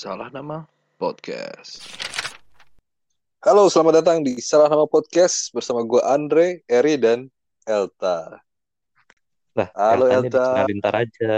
[0.00, 0.64] Salah Nama
[0.96, 1.84] Podcast.
[3.44, 7.28] Halo, selamat datang di Salah Nama Podcast bersama gue Andre, Eri, dan
[7.68, 8.40] Elta.
[9.52, 10.64] Lah, Halo, Elta.
[10.64, 11.32] dikenalin ntar aja.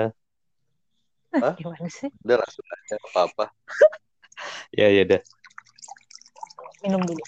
[1.35, 1.59] Hah?
[1.59, 2.06] Gimana sih?
[2.22, 3.50] Udah langsung aja, apa-apa.
[4.79, 5.20] Ya, ya udah.
[6.86, 7.22] Minum dulu.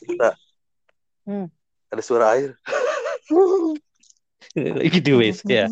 [1.91, 2.55] Ada suara air.
[4.79, 5.67] Lagi di WC ya.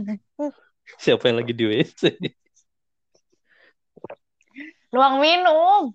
[1.04, 2.39] Siapa yang lagi di WC?
[4.90, 5.94] Luang minum.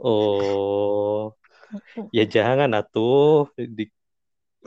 [0.00, 1.32] Oh.
[2.12, 3.48] Ya jangan atuh.
[3.56, 3.88] Di,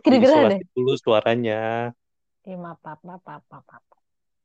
[0.02, 0.66] Kedengeran deh.
[0.74, 1.94] dulu suaranya.
[2.42, 3.84] Iya, maaf, maaf, maaf, maaf, maaf.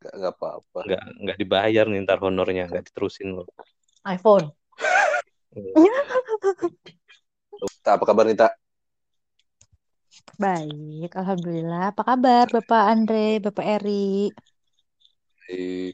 [0.00, 0.78] Nggak, nggak apa-apa.
[0.84, 2.68] Nggak, nggak dibayar nih ntar honornya.
[2.68, 3.48] Nggak diterusin loh.
[4.04, 4.52] iPhone.
[7.84, 8.52] Tak, apa kabar nih, Tak?
[10.40, 11.92] Baik, Alhamdulillah.
[11.92, 14.32] Apa kabar Bapak Andre, Bapak Eri?
[15.44, 15.92] Di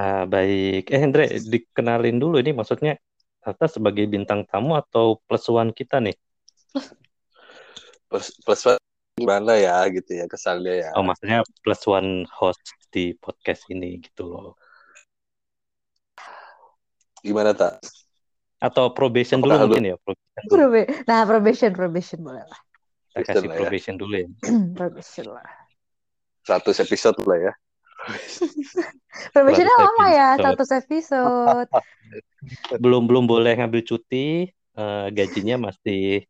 [0.00, 0.88] Ah, baik.
[0.88, 2.96] Eh, Andre, dikenalin dulu ini maksudnya
[3.40, 6.16] Tata sebagai bintang tamu atau plus one kita nih?
[8.08, 8.80] plus, plus one
[9.16, 10.90] gimana ya gitu ya kesannya ya.
[10.96, 14.52] Oh, maksudnya plus one host di podcast ini gitu loh.
[17.20, 17.80] Gimana, Tak?
[18.60, 19.96] Atau probation dulu Apakah lu- mungkin ya?
[20.00, 20.52] Probation dulu.
[20.56, 22.60] Probe- Nah, probation, probation boleh lah.
[22.60, 23.60] Kita Probation kasih lah ya.
[23.60, 24.28] probation dulu ya.
[24.78, 25.48] probation lah.
[26.44, 27.52] 100 episode lah ya.
[29.32, 30.28] Probationnya 100 lama ya.
[30.38, 31.68] 100 episode.
[32.82, 36.24] Belum belum boleh ngambil cuti, eh, gajinya masih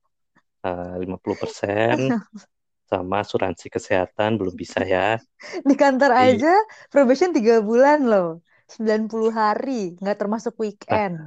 [0.60, 2.10] eh, 50%
[2.90, 5.22] sama asuransi kesehatan belum bisa ya.
[5.62, 6.26] Di kantor Iya.
[6.34, 6.54] aja
[6.90, 8.42] probation 3 bulan loh.
[8.66, 11.18] 90 hari, nggak termasuk weekend.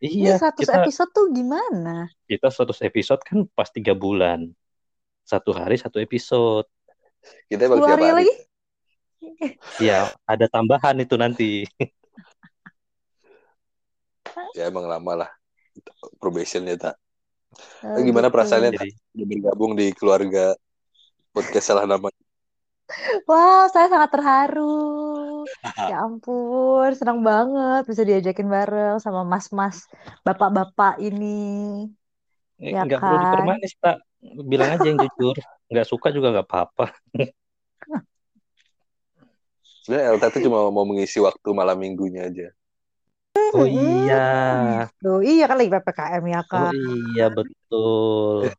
[0.00, 2.08] Ini Iya, 100 kita episode tuh gimana?
[2.24, 4.48] kita 100 episode kan pas tiga bulan.
[5.22, 6.64] Satu hari satu episode.
[7.46, 8.16] Kita emang 10 tiap hari hari.
[8.24, 8.34] lagi?
[9.80, 11.64] Ya, ada tambahan itu nanti.
[14.56, 15.30] Ya emang lama lah.
[16.20, 16.94] Probationnya, Tak.
[17.82, 18.34] Nah, gimana gitu.
[18.34, 18.86] perasaannya, Tak?
[19.14, 20.54] Jadi, bergabung di keluarga
[21.32, 22.08] podcast salah nama.
[23.24, 25.46] Wow, saya sangat terharu.
[25.78, 29.86] Ya ampun, senang banget bisa diajakin bareng sama mas-mas,
[30.26, 31.86] bapak-bapak ini.
[32.58, 33.24] eh, Ya nggak perlu kan?
[33.24, 33.96] dipermanis, tak.
[34.20, 35.36] Bilang aja yang jujur.
[35.70, 36.90] Nggak suka juga nggak apa-apa.
[39.90, 42.46] Sebenarnya Elta tuh cuma mau mengisi waktu malam minggunya aja.
[43.54, 44.14] Oh iya.
[45.02, 46.74] Tuh, iya kan lagi PPKM ya Oh kan.
[47.14, 48.54] iya, betul.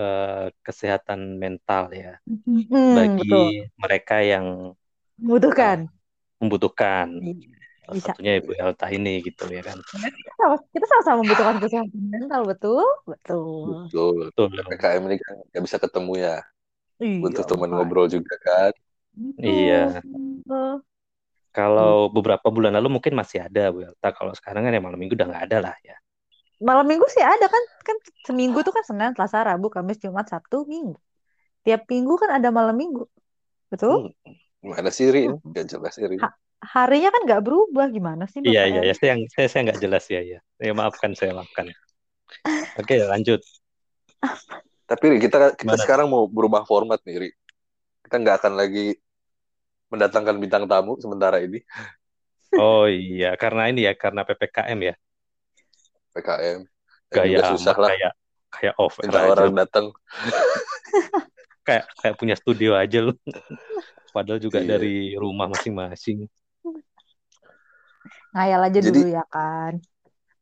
[0.00, 3.46] eh, kesehatan mental ya, Hmm, bagi betul.
[3.82, 4.46] mereka yang
[5.18, 5.78] Membutuhkan.
[6.40, 7.08] membutuhkan.
[7.84, 8.10] Salah Bisa.
[8.16, 9.76] satunya Ibu Elta ini gitu ya kan.
[9.76, 12.86] Kita sama- kita sama-sama membutuhkan kesehatan mental, betul?
[13.04, 13.84] Betul.
[13.84, 14.12] Betul.
[14.32, 14.46] Betul.
[14.72, 16.36] PKM ini kan nggak bisa ketemu ya.
[17.04, 18.72] Iya, Butuh teman ngobrol juga kan.
[19.36, 20.00] Iya.
[20.00, 20.80] Betul.
[21.54, 24.08] Kalau beberapa bulan lalu mungkin masih ada Bu Elta.
[24.16, 25.94] Kalau sekarang kan ya malam minggu udah nggak ada lah ya.
[26.64, 30.64] Malam minggu sih ada kan, kan seminggu tuh kan Senin, Selasa, Rabu, Kamis, Jumat, Sabtu,
[30.64, 30.96] Minggu.
[31.60, 33.04] Tiap minggu kan ada malam minggu,
[33.68, 34.14] betul?
[34.24, 34.34] Hmm.
[34.64, 35.28] Gimana sih Ri?
[35.28, 35.36] ini?
[35.44, 36.16] Nggak jelas Ri.
[36.20, 38.88] Ha- Harinya kan nggak berubah, gimana sih Iya iya Eri?
[38.88, 40.38] ya saya yang saya saya nggak jelas ya ya.
[40.56, 41.68] Ya maafkan saya maafkan.
[42.74, 43.44] Oke lanjut.
[44.84, 45.80] Tapi Ri, kita kita Gimana?
[45.80, 47.30] sekarang mau berubah format nih Ri.
[48.00, 48.96] Kita nggak akan lagi
[49.88, 51.62] mendatangkan bintang tamu sementara ini
[52.54, 54.94] Oh iya karena ini ya karena ppkm ya.
[56.12, 56.60] PKM.
[57.10, 58.12] Dan Gaya susah lah kayak
[58.50, 59.30] kayak off minta aja.
[59.30, 59.86] orang datang.
[61.62, 63.12] kayak kayak punya studio aja lu.
[64.14, 64.78] Padahal juga Iya.
[64.78, 66.30] dari rumah masing-masing.
[68.34, 69.78] Ngayal aja Jadi- dulu ya kan.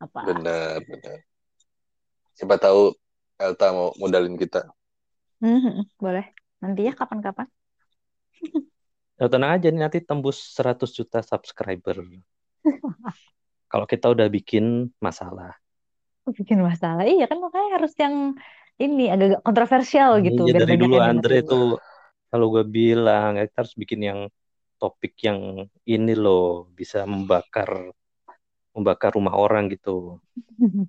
[0.01, 0.21] Apa?
[0.27, 1.19] Benar, benar.
[2.35, 2.97] Siapa tahu
[3.37, 4.67] Elta mau modalin kita.
[5.45, 6.33] Hmm, boleh.
[6.65, 7.47] Nanti ya kapan-kapan.
[9.21, 12.03] Ya, tenang aja nih nanti tembus 100 juta subscriber.
[13.71, 15.55] Kalau kita udah bikin masalah.
[16.27, 17.07] Bikin masalah.
[17.07, 18.35] Iya kan makanya harus yang
[18.83, 20.43] ini agak-agak kontroversial gitu.
[20.51, 21.79] Iya biar dari dulu Andre tuh
[22.35, 24.19] kalau gue bilang ya, kita harus bikin yang
[24.83, 27.95] topik yang ini loh bisa membakar
[28.75, 30.19] membakar rumah orang gitu.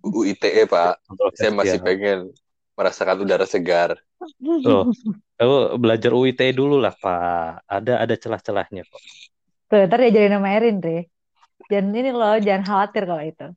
[0.02, 1.06] UU ITE Pak.
[1.38, 1.86] Saya masih Kontroversial.
[1.86, 2.20] pengen
[2.74, 4.02] merasakan udara segar.
[4.42, 4.90] Loh,
[5.38, 7.70] kamu belajar UIT dulu lah Pak.
[7.70, 9.04] Ada ada celah-celahnya kok.
[9.70, 11.06] Tuh, ntar diajarin nama Erin, Re.
[11.70, 13.48] Jangan ini loh, jangan khawatir kalau itu.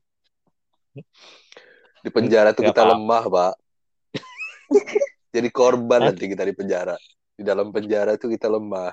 [2.04, 2.94] Di penjara tuh Nggak kita apa-apa.
[2.98, 3.54] lemah, Pak.
[5.34, 6.96] Jadi korban nanti kita di penjara.
[7.36, 8.92] Di dalam penjara tuh kita lemah.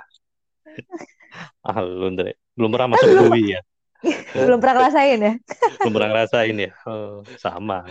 [1.65, 2.35] Ah, lu Andre.
[2.53, 3.61] Belum pernah masuk UI ya.
[4.35, 5.33] Belum pernah ngerasain ya?
[5.79, 6.71] Belum pernah ngerasain ya.
[6.85, 7.87] Oh, sama.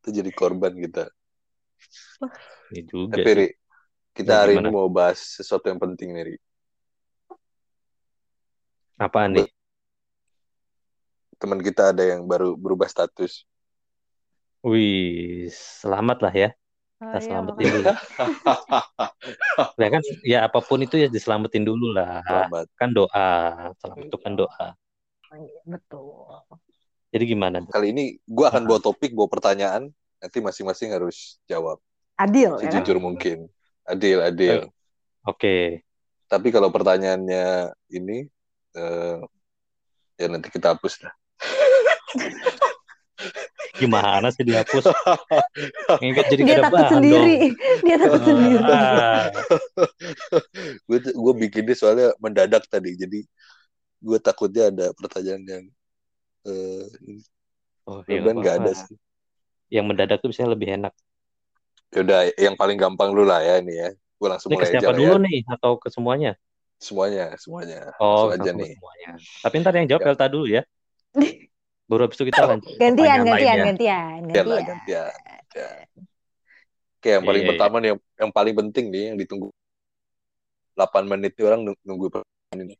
[0.00, 1.08] Itu jadi korban kita.
[2.70, 3.36] Ini juga Tapi sih.
[3.40, 3.46] Ri,
[4.14, 4.68] Kita Ya, hari gimana?
[4.70, 6.36] ini mau bahas sesuatu yang penting nih, Ri.
[9.00, 9.48] Apaan nih?
[11.40, 13.42] Teman kita ada yang baru berubah status.
[14.64, 16.48] Wih, selamat lah ya.
[17.04, 17.84] Oh Kita iya, selamatin dulu.
[19.76, 22.24] Ya kan, ya apa pun itu ya diselamatin dulu lah.
[22.24, 22.66] Selamat.
[22.80, 23.28] Kan doa.
[23.76, 24.66] Selamat itu kan doa.
[25.36, 26.40] Iya, Betul.
[27.12, 27.56] Jadi gimana?
[27.68, 29.92] Kali ini gue akan bawa topik, bawa pertanyaan.
[30.18, 31.76] Nanti masing-masing harus jawab.
[32.16, 32.80] Adil ya kan?
[32.80, 33.52] Sejujur mungkin.
[33.84, 34.56] Adil, adil.
[35.28, 35.84] Oke.
[36.24, 38.24] Tapi kalau pertanyaannya ini,
[38.80, 39.18] eh,
[40.16, 41.12] ya nanti kita hapus lah.
[43.74, 44.84] Gimana sih dihapus?
[46.02, 47.36] Ini kan jadi Dia takut sendiri.
[47.50, 47.82] dong.
[47.82, 48.56] Dia takut sendiri.
[48.74, 49.26] Ah,
[50.86, 52.94] gue gue bikinnya soalnya mendadak tadi.
[52.94, 53.26] Jadi
[53.98, 55.64] gue takutnya ada pertanyaan yang
[56.46, 56.86] eh,
[57.88, 58.96] oh, ya mudah-mudahan nggak ada sih.
[59.72, 60.92] Yang mendadak tuh bisa lebih enak.
[61.90, 63.90] Ya udah, yang paling gampang dulu lah ya ini ya.
[64.18, 65.24] Gue langsung Ini ke mulai aja siapa lah dulu ya.
[65.26, 66.32] nih atau ke semuanya?
[66.78, 67.80] Semuanya, semuanya.
[67.98, 68.70] Oh, Langsung aja ke nih.
[68.76, 69.10] semuanya.
[69.42, 70.08] Tapi ntar yang jawab Ya.
[70.14, 70.62] Elta dulu ya.
[71.84, 74.68] Baru habis itu kita lanjut Gantian, gantian, gantian, Gantian lah, gantian.
[74.72, 75.12] gantian.
[75.54, 75.70] Ya.
[76.96, 77.52] Oke, yang paling Iya, iya.
[77.52, 79.48] pertama nih, yang, yang paling penting nih, yang ditunggu
[80.72, 82.76] 8 menit nih orang nung- nunggu pertanyaan ini.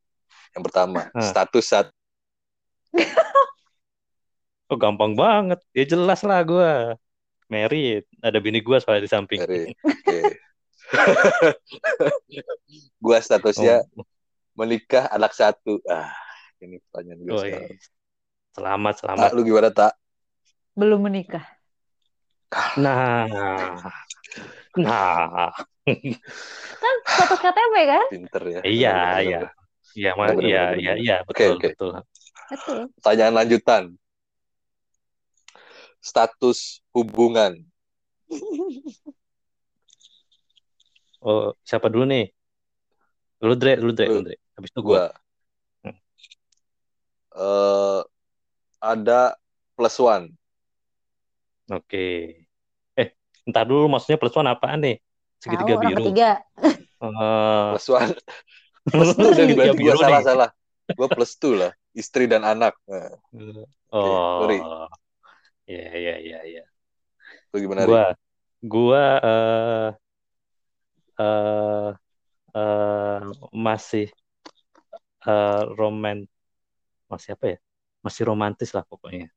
[0.57, 1.21] Yang pertama, Hah.
[1.21, 1.87] status saat
[4.73, 5.61] Oh, gampang banget.
[5.77, 6.97] Ya jelas lah gue.
[7.53, 8.09] Merit.
[8.25, 9.45] Ada bini gue soalnya di samping.
[9.45, 9.77] Oke.
[13.05, 14.09] gua statusnya Oh,
[14.57, 15.85] menikah anak satu.
[15.85, 16.09] Ah,
[16.65, 17.77] ini pertanyaan gue oh, sekarang.
[17.77, 17.93] iya.
[18.55, 19.29] Selamat, Tak, selamat.
[19.35, 19.93] lu gimana tak?
[20.79, 21.43] Belum menikah.
[22.79, 23.27] Nah,
[24.79, 25.51] nah,
[26.79, 28.07] Kan status KTP kan?
[28.15, 28.61] Pinter ya.
[28.63, 29.41] iya, Bener, iya,
[29.99, 31.69] iya, iya, iya, iya, Oke, betul, oke.
[31.75, 31.91] betul.
[32.47, 32.79] Betul.
[32.95, 33.83] Pertanyaan lanjutan.
[35.99, 37.59] Status hubungan.
[41.25, 42.31] Oh, siapa dulu nih?
[43.43, 44.23] Lu Dre, lu Dre, Lu.
[44.23, 44.37] Dre.
[44.55, 44.95] Habis itu gue.
[44.95, 45.07] Gua
[47.35, 48.01] eh
[48.85, 49.33] ada
[49.73, 50.29] plus one.
[51.73, 52.37] Oke.
[52.93, 53.09] Eh,
[53.49, 54.97] ntar dulu maksudnya plus one apaan nih?
[55.41, 56.05] Segitiga biru.
[56.05, 56.31] ketiga.
[57.01, 58.13] Eh, Plus one.
[58.93, 60.27] Plus two udah segitiga dibantu biru gua salah nih.
[60.29, 60.51] salah.
[60.93, 61.73] Gua plus two lah.
[61.97, 62.77] Istri dan anak.
[62.85, 63.17] Nah,
[63.89, 64.61] Oh, sorry.
[65.65, 66.65] iya, iya, iya, iya.
[67.55, 67.87] lu gimana?
[67.89, 68.05] Gua,
[68.61, 69.89] gua eh
[71.17, 71.91] eh
[72.53, 73.19] eh,
[73.55, 74.07] masih
[75.25, 76.29] eh roman,
[77.09, 77.59] masih apa ya?
[78.05, 79.33] Masih romantis lah pokoknya.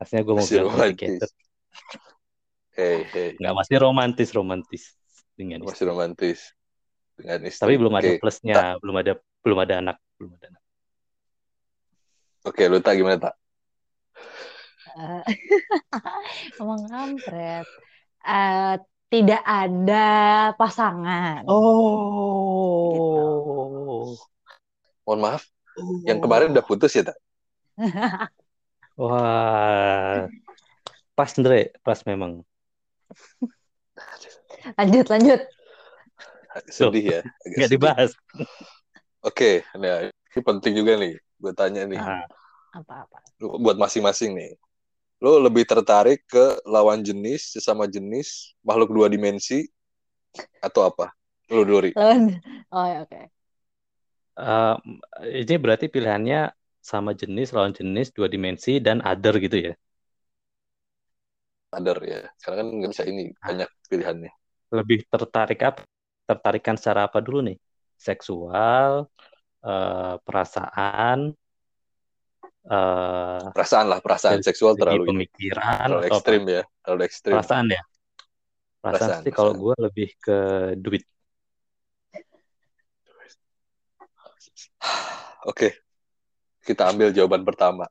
[0.00, 1.20] Aslinya gue mau Masih bilang romantis.
[2.72, 3.36] Hey, hey.
[3.36, 4.96] Nggak masih romantis romantis
[5.36, 5.68] dengan istri.
[5.76, 6.56] Masih romantis
[7.20, 7.60] dengan istri.
[7.68, 8.16] Tapi belum ada Oke.
[8.24, 9.12] plusnya, belum ada
[9.44, 10.62] belum ada anak, belum ada anak.
[12.48, 13.36] Oke, lu tak gimana tak?
[14.96, 15.22] Eh,
[16.60, 17.68] Emang kampret.
[18.24, 18.74] Eh,
[19.12, 20.08] tidak ada
[20.56, 21.44] pasangan.
[21.44, 22.96] Oh,
[25.04, 25.44] Mohon maaf,
[26.08, 27.18] yang kemarin udah putus ya tak?
[28.96, 30.28] Wah,
[31.16, 32.32] pas Andre, pas memang.
[34.78, 35.40] Lanjut, lanjut.
[36.68, 37.20] Sedih ya.
[37.48, 37.72] agak Nggak sedih.
[37.72, 38.10] dibahas.
[39.22, 41.14] Oke, nah ini penting juga nih.
[41.38, 42.26] Gue tanya nih, Ah,
[42.72, 43.18] Apa-apa.
[43.38, 44.52] buat masing-masing nih.
[45.22, 49.66] Lo lebih tertarik ke lawan jenis, sesama jenis, makhluk dua dimensi,
[50.62, 51.12] atau apa?
[51.50, 51.92] Lu dulu, Ri.
[51.96, 52.40] Lawan.
[52.72, 53.20] Oh, ya, oke.
[54.38, 54.74] eh,
[55.42, 56.38] ini berarti pilihannya
[56.82, 59.72] sama jenis, lawan jenis, dua dimensi, dan other gitu ya.
[61.70, 62.26] Other ya.
[62.42, 64.32] Karena kan nggak bisa ini, banyak pilihannya.
[64.74, 65.86] Lebih tertarik apa?
[66.26, 67.56] Tertarikan secara apa dulu nih?
[67.94, 69.06] Seksual,
[69.62, 71.30] eh, perasaan,
[72.66, 77.34] eh, Perasaan lah, perasaan seksual terlalu pemikiran Terlalu ekstrim ya, terlalu ekstrim.
[77.38, 77.82] Perasaan ya.
[78.82, 80.38] Perasaan Perasaan, sih kalau gue lebih ke
[80.74, 81.06] duit.
[85.50, 85.78] Oke,
[86.62, 87.86] kita ambil jawaban pertama.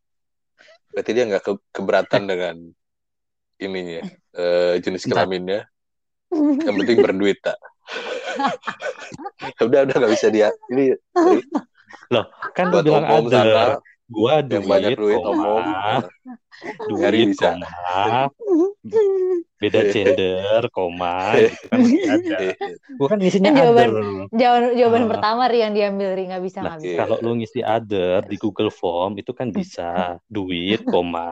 [0.92, 2.56] Berarti dia nggak ke- keberatan dengan
[3.62, 4.02] ininya,
[4.36, 5.68] eh, jenis kelaminnya.
[6.32, 7.60] Yang penting berduit tak.
[9.68, 10.50] udah udah nggak bisa dia.
[10.72, 10.96] Ini
[12.56, 13.80] Kan lu buat bilang omong sana.
[14.12, 15.64] Gua yang banyak duit koma, omong.
[16.92, 17.56] Nyari duit, bisa.
[19.62, 19.92] beda Iya.
[19.94, 22.48] gender, koma, gitu kan masih ada.
[22.98, 24.06] Gua kan ngisinya Kan jawaban- other.
[24.34, 25.10] Jawaban, jawaban Ah.
[25.14, 26.88] pertama Ri yang diambil Ri nggak bisa Nah, nggak Iya.
[26.88, 27.00] bisa.
[27.00, 29.90] kalau lu ngisi other di Google Form itu kan bisa
[30.26, 31.30] duit, koma,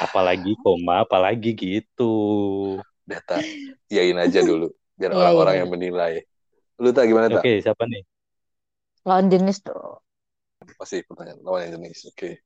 [0.00, 2.14] apalagi koma, apalagi gitu.
[3.02, 3.38] data.
[3.86, 5.60] Iyain aja dulu, biar Iya, orang-orang iya.
[5.60, 6.14] yang menilai.
[6.76, 7.38] Lu tak gimana tak?
[7.38, 8.02] Oke, siapa nih?
[9.02, 9.98] Lawan jenis tuh.
[10.78, 12.06] Masih pertanyaan lawan jenis.
[12.08, 12.38] Oke,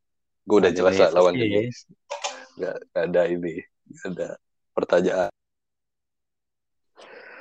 [0.43, 1.85] gue udah Lawan jelas lah lawan jenis.
[2.57, 3.61] Gak, gak ada ini,
[3.95, 4.29] gak ada
[4.77, 5.33] pertanyaan.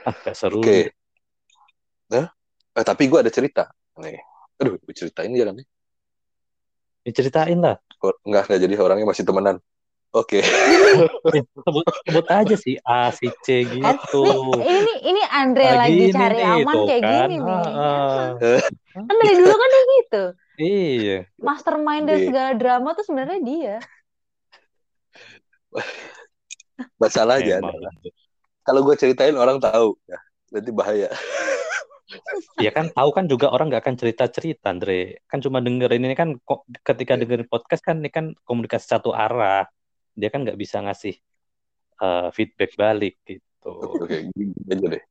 [0.07, 0.63] Ah, gak seru.
[0.63, 0.95] Oke.
[2.07, 2.31] Nah,
[2.71, 3.67] eh, tapi gue ada cerita.
[3.99, 4.15] Nih.
[4.55, 5.67] Aduh, gue ceritain jalan nih.
[7.03, 7.75] Diceritain lah.
[8.23, 9.57] Enggak, enggak jadi orangnya masih temenan.
[10.15, 10.39] Oke.
[10.39, 14.23] Eh, sebut, sebut aja sih A, si C gitu.
[14.55, 17.11] nih, ini ini Andre Nah, lagi cari nih, aman kayak kan.
[17.11, 17.63] gini nih.
[17.75, 18.29] Ah,
[18.95, 20.23] Kan dari dulu kan dia gitu.
[20.55, 21.19] iya.
[21.35, 22.27] Mastermind dari Iya.
[22.31, 23.75] segala drama tuh sebenarnya dia.
[27.00, 27.94] Masalahnya adalah
[28.65, 29.94] kalau gue ceritain orang tahu.
[30.10, 30.20] Ya,
[30.51, 31.10] nanti bahaya.
[32.62, 35.22] Ya kan tahu kan juga orang nggak akan cerita-cerita, Andre.
[35.29, 37.25] Kan cuma dengerin ini kan kok ketika Iya.
[37.25, 39.65] dengerin podcast kan ini kan komunikasi satu arah.
[40.13, 41.17] Dia kan nggak bisa ngasih
[41.96, 43.72] eh, feedback balik gitu.
[44.01, 45.03] Oke, gini aja deh.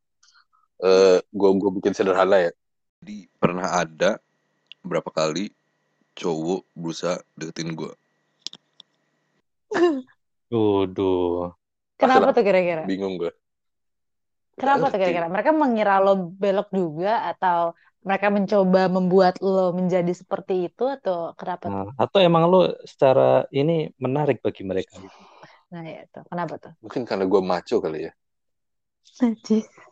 [0.84, 2.52] Eh, gue gue bikin sederhana ya.
[3.02, 4.22] Jadi pernah ada
[4.84, 5.50] berapa kali
[6.14, 7.92] cowok berusaha deketin gue.
[10.52, 11.52] Waduh.
[11.96, 12.34] Kenapa Masalah.
[12.36, 12.82] tuh kira-kira?
[12.84, 13.32] Bingung gue.
[14.54, 15.26] Kenapa tuh kira-kira?
[15.26, 17.74] Mereka mengira lo belok juga atau
[18.04, 21.72] mereka mencoba membuat lo menjadi seperti itu atau kenapa tuh?
[21.72, 25.18] Nah, atau emang lo secara ini menarik bagi mereka gitu.
[25.72, 26.22] Nah, ya tuh.
[26.28, 26.72] Kenapa tuh?
[26.84, 28.12] Mungkin karena gue maco kali ya.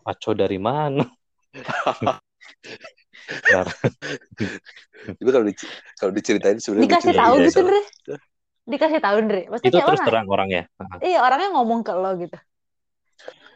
[0.06, 1.04] Maco dari mana?
[3.52, 3.64] Nah,
[5.04, 7.60] Tapi kalau dic- kalau diceritain sebenarnya Dikasih tahu gitu,
[8.08, 8.16] iya.
[8.62, 8.70] Dre.
[8.78, 9.42] Dikasih tahu, Dre.
[9.50, 10.06] Maksudnya itu terus orang.
[10.06, 10.62] terang orangnya.
[10.78, 12.38] Nah, Iya, orangnya ngomong ke lo gitu.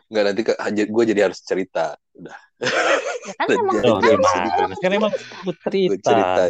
[0.07, 0.41] Nggak nanti
[0.87, 1.99] gue jadi harus cerita.
[2.15, 2.39] Udah,
[3.27, 4.55] Ya kan emang Oh, kan emang gimana?
[4.55, 5.87] orang Kan emang cerita.
[5.91, 6.43] gue cerita.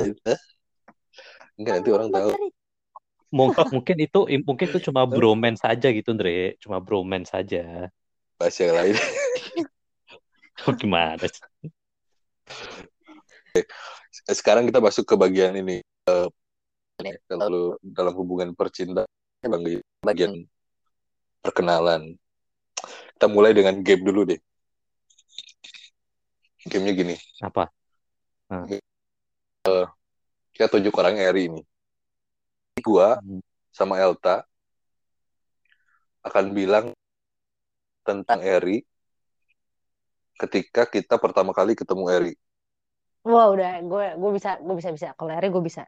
[1.57, 2.31] Enggak nanti orang tahu.
[3.27, 6.57] Mungkin, mungkin itu mungkin itu cuma bromance saja gitu, Andre.
[6.61, 7.89] Cuma bromance saja.
[8.41, 8.97] Bahas yang lain.
[10.65, 11.21] Oh, gimana?
[14.25, 15.85] Sekarang kita masuk ke bagian ini.
[17.05, 19.05] Eh, kalau dalam hubungan percintaan,
[19.45, 20.33] bang bagian
[21.45, 22.17] perkenalan.
[23.17, 24.41] Kita mulai dengan game dulu deh.
[26.67, 27.17] Gamenya gini.
[27.45, 27.69] Apa?
[30.57, 31.63] Kita tunjuk orang Eri ini.
[32.81, 33.45] Gua Hmm.
[33.73, 34.49] sama Elta
[36.25, 36.87] akan bilang
[38.09, 38.81] tentang Eri
[40.41, 42.35] ketika kita pertama kali ketemu Eri.
[43.27, 45.85] Wah, udah gue gue bisa gue bisa bisa kalau Andre gue bisa.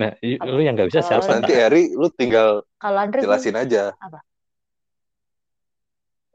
[0.00, 1.30] Nah, i- lu yang nggak bisa Kalau siapa?
[1.36, 2.48] Nanti Eri lu tinggal
[2.82, 3.82] Kalau Andre gue jelasin aja.
[4.04, 4.18] Apa?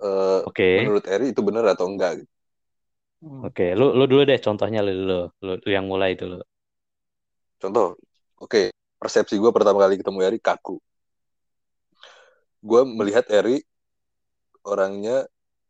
[0.01, 2.11] Eh, Oke, menurut Eri itu benar atau enggak?
[2.25, 2.31] gitu.
[3.21, 3.41] Hmm.
[3.47, 3.65] oke.
[3.79, 5.13] Lu lu dulu deh contohnya lu dulu.
[5.45, 6.35] Lu, lu yang mulai dulu.
[7.61, 7.95] Contoh,
[8.43, 8.61] oke,
[9.01, 10.75] persepsi gue pertama kali ketemu Eri kaku.
[12.61, 13.61] Gue melihat Eri
[14.71, 15.17] orangnya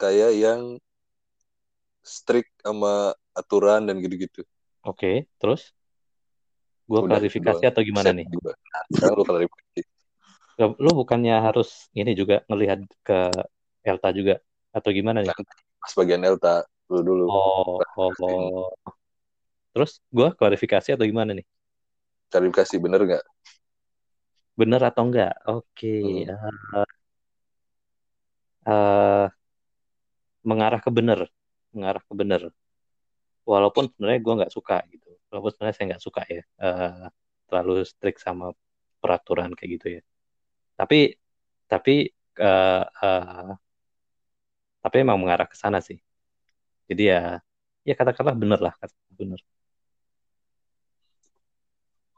[0.01, 0.61] kayak yang
[2.15, 2.93] strict sama
[3.39, 4.41] aturan dan gitu-gitu.
[4.83, 5.73] Oke, terus?
[6.91, 8.27] Gua Udah, klarifikasi atau gimana nih?
[9.15, 9.81] lu klarifikasi.
[10.59, 13.31] Lu- bukannya harus ini juga ngelihat ke
[13.87, 14.43] Elta juga
[14.75, 15.31] atau gimana nih?
[15.79, 17.31] Pas bagian Elta, lu dulu.
[17.31, 18.67] Oh, oh, oh.
[19.71, 21.47] Terus gua klarifikasi atau gimana nih?
[22.27, 23.23] Klarifikasi bener nggak?
[24.59, 25.31] Bener atau enggak?
[25.47, 26.27] Oke.
[26.27, 26.27] Hmm.
[26.75, 26.87] eh,
[28.67, 29.25] eh,
[30.43, 31.31] mengarah ke bener,
[31.71, 32.51] mengarah ke bener.
[33.47, 35.00] Walaupun sebenarnya gue nggak suka gitu.
[35.31, 37.07] Walaupun sebenarnya saya nggak suka ya eh,
[37.47, 38.51] terlalu strict sama
[38.99, 40.01] peraturan kayak gitu ya.
[40.75, 41.15] Tapi
[41.71, 43.51] tapi eh, eh,
[44.83, 45.97] tapi emang mengarah ke sana sih.
[46.91, 47.39] Jadi ya
[47.87, 49.39] ya katakanlah bener lah, katakanlah bener.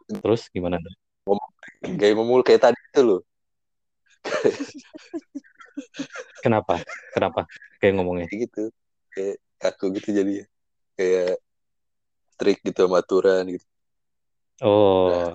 [0.10, 0.82] Terus gimana?
[1.80, 3.18] Kayak memul kayak tadi itu lu.
[6.44, 6.80] Kenapa?
[7.16, 7.48] Kenapa?
[7.80, 8.28] Kayak ngomongnya.
[8.28, 8.64] Kayak gitu.
[9.14, 10.34] Kayak kaku gitu jadi.
[11.00, 11.40] Kayak
[12.44, 13.64] strict gitu sama aturan gitu.
[14.60, 15.32] Oh,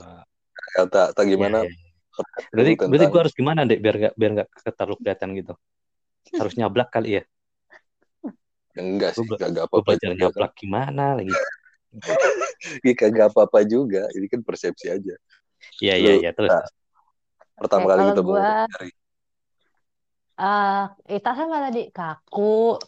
[0.76, 1.64] Elta, tak gimana?
[1.64, 1.88] Iya, iya.
[2.52, 5.54] Berarti, Tentang- berarti gue harus gimana deh biar gak biar nggak terlalu kelihatan gitu.
[6.36, 7.22] Harus nyablak kali ya.
[8.76, 10.20] Enggak sih, Gua kagak apa-apa belajar juga.
[10.28, 11.32] nyablak gimana lagi.
[12.84, 14.10] Iya, kagak apa-apa juga.
[14.12, 15.14] Ini kan persepsi aja.
[15.80, 16.50] Iya iya iya terus.
[16.52, 16.66] nah,
[17.58, 18.90] Pertama Oke, kali ketemu gua- Eri.
[20.38, 20.84] eh
[21.16, 22.78] Ita sama tadi kaku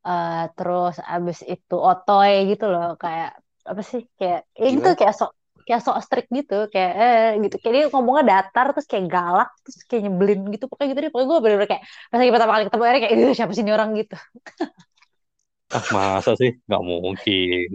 [0.00, 3.36] eh terus abis itu otoy gitu loh kayak
[3.70, 4.98] apa sih kayak ya gitu Gimana?
[5.00, 5.30] kayak sok
[5.66, 9.78] kayak sok strict gitu kayak eh gitu kayak dia ngomongnya datar terus kayak galak terus
[9.88, 12.84] kayak nyebelin gitu pokoknya gitu deh pokoknya gue bener-bener kayak pas lagi pertama kali ketemu
[12.88, 14.14] Eri kayak "Ih, siapa sih ini orang gitu
[15.76, 16.50] Ah masa sih?
[16.66, 17.68] Nggak mungkin.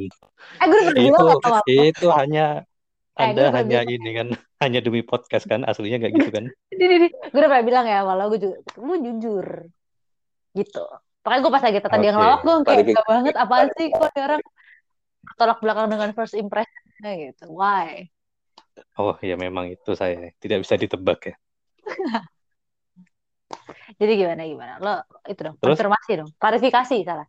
[0.61, 2.41] eh gue udah Itu bilang gak itu hanya
[3.15, 3.87] Eh, Anda udah hanya bilang.
[3.93, 4.27] ini kan
[4.63, 6.45] hanya demi podcast kan aslinya nggak gitu kan?
[7.31, 9.45] gue udah pernah bilang ya kalau gue juga lu jujur
[10.57, 10.79] gitu
[11.21, 12.15] pokoknya gue pas lagi tata dia Oke.
[12.15, 14.41] ngelawak gue kayak enggak banget apaan sih kok orang
[15.33, 18.05] tolak belakang dengan first impressionnya gitu why
[18.99, 21.35] Oh ya memang itu saya tidak bisa ditebak ya.
[23.99, 24.73] Jadi gimana gimana?
[24.83, 24.93] Lo
[25.27, 25.79] itu dong, Terus?
[25.79, 26.29] konfirmasi dong.
[26.35, 27.27] Klarifikasi salah.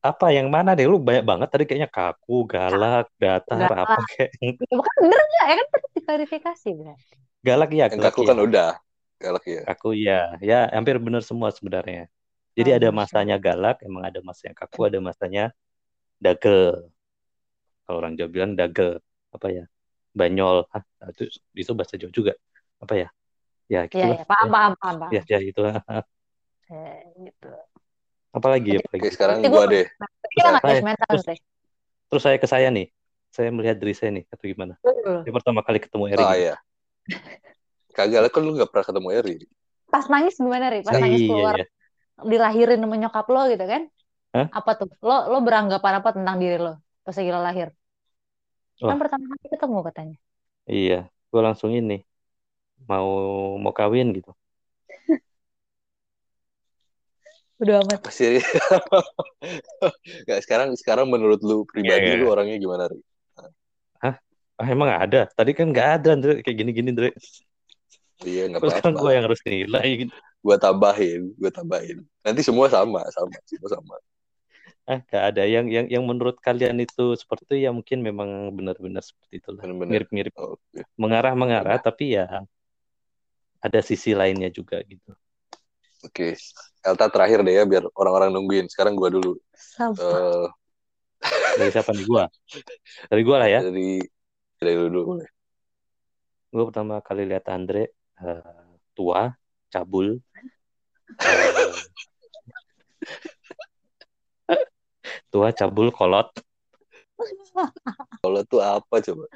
[0.00, 0.86] Apa yang mana deh?
[0.86, 3.82] Lu banyak banget tadi kayaknya kaku, galak, datar, Galak.
[3.82, 5.46] apa kayak Ya, bukan bener nggak?
[5.46, 6.96] Ya kan tadi diklarifikasi bener.
[7.42, 8.28] galak ya, galak kaku ya.
[8.30, 8.70] kan udah.
[9.16, 9.60] Galak ya.
[9.66, 12.06] Kaku ya, ya hampir benar semua sebenarnya.
[12.56, 15.52] Jadi Oh, ada masanya galak, emang ada masanya kaku, ada masanya
[16.18, 16.90] dagel.
[17.86, 18.98] Kalau orang Jawa bilang dagel,
[19.30, 19.64] apa ya?
[20.10, 20.82] Banyol, Hah,
[21.12, 22.32] itu itu bahasa Jawa juga.
[22.80, 23.08] Apa ya?
[23.66, 24.16] Ya Iya, gitulah.
[24.16, 25.10] ya, paham, paham, paham, paham.
[25.14, 25.60] Ya, ya itu.
[25.62, 27.48] Eh, gitu.
[28.36, 29.08] Apalagi Oke, apalagi.
[29.16, 29.86] sekarang Berarti gua gua- deh.
[30.36, 31.44] Nggak Saya- terus-.
[32.06, 32.86] Terus saya ke saya nih.
[33.34, 34.74] Saya melihat diri saya nih atau gimana?
[35.24, 36.22] Ini pertama kali ketemu Eri.
[36.22, 36.40] Oh gitu.
[36.40, 36.54] iya.
[37.92, 39.34] Kagak lah kan lu gak pernah ketemu Eri.
[39.88, 40.80] Pas nangis gimana, Ri?
[40.84, 41.66] Pas Iya, nangis iya, keluar, iya.
[42.24, 43.82] dilahirin sama nyokap lo gitu kan?
[44.36, 44.46] Hah?
[44.52, 44.88] Apa tuh?
[45.00, 47.68] Lo lo beranggapan apa tentang diri lo pas lagi lo lahir?
[48.84, 48.98] Kan Wah.
[49.00, 50.16] pertama kali ketemu katanya.
[50.68, 50.98] Iya,
[51.32, 52.04] gue langsung ini
[52.84, 53.08] mau
[53.56, 54.36] mau kawin gitu.
[57.64, 58.04] Udah amat.
[58.04, 58.44] Apa sih?
[60.28, 62.20] Gak, sekarang sekarang menurut lu pribadi Iya, iya.
[62.20, 63.00] lu orangnya gimana, Ri?
[64.56, 65.28] Ah emang ada?
[65.36, 66.32] Tadi kan nggak ada, Andre.
[66.40, 67.12] Kayak gini-gini, Andre.
[68.24, 69.12] Iya, gak Terus kan gue apa-apa.
[69.12, 70.12] yang harus nilai gitu.
[70.40, 71.98] Gue tambahin, gue tambahin.
[72.24, 73.94] Nanti semua sama, sama, semua sama.
[74.86, 75.42] Ah, nggak ada.
[75.42, 79.66] Yang yang yang menurut kalian itu seperti itu ya mungkin memang benar-benar seperti itulah.
[79.66, 80.86] Mirip-mirip, Oke.
[80.94, 82.46] mengarah-mengarah, tapi ya
[83.58, 85.10] ada sisi lainnya juga gitu.
[86.06, 86.38] Oke.
[86.86, 88.70] Elta terakhir deh ya, biar orang-orang nungguin.
[88.70, 89.34] Sekarang gue dulu.
[89.50, 89.98] Sampah.
[89.98, 90.46] Eh,
[91.58, 92.30] Dari siapa nih gua?
[93.10, 93.60] Dari gua lah ya.
[93.66, 93.98] dari
[94.60, 95.02] dari lu dulu.
[95.18, 95.28] boleh.
[96.54, 97.90] Gue pertama kali lihat Andre
[98.22, 99.34] eh, tua,
[99.66, 100.22] cabul,
[101.26, 101.74] eh,
[105.36, 106.32] tua, cabul, kolot.
[108.24, 109.28] Kalau tuh apa coba?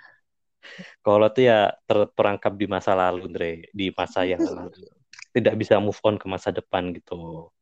[1.04, 4.40] Kolot tuh ya terperangkap di masa lalu, Andre, di masa yang
[5.36, 7.52] tidak bisa move on ke masa depan gitu.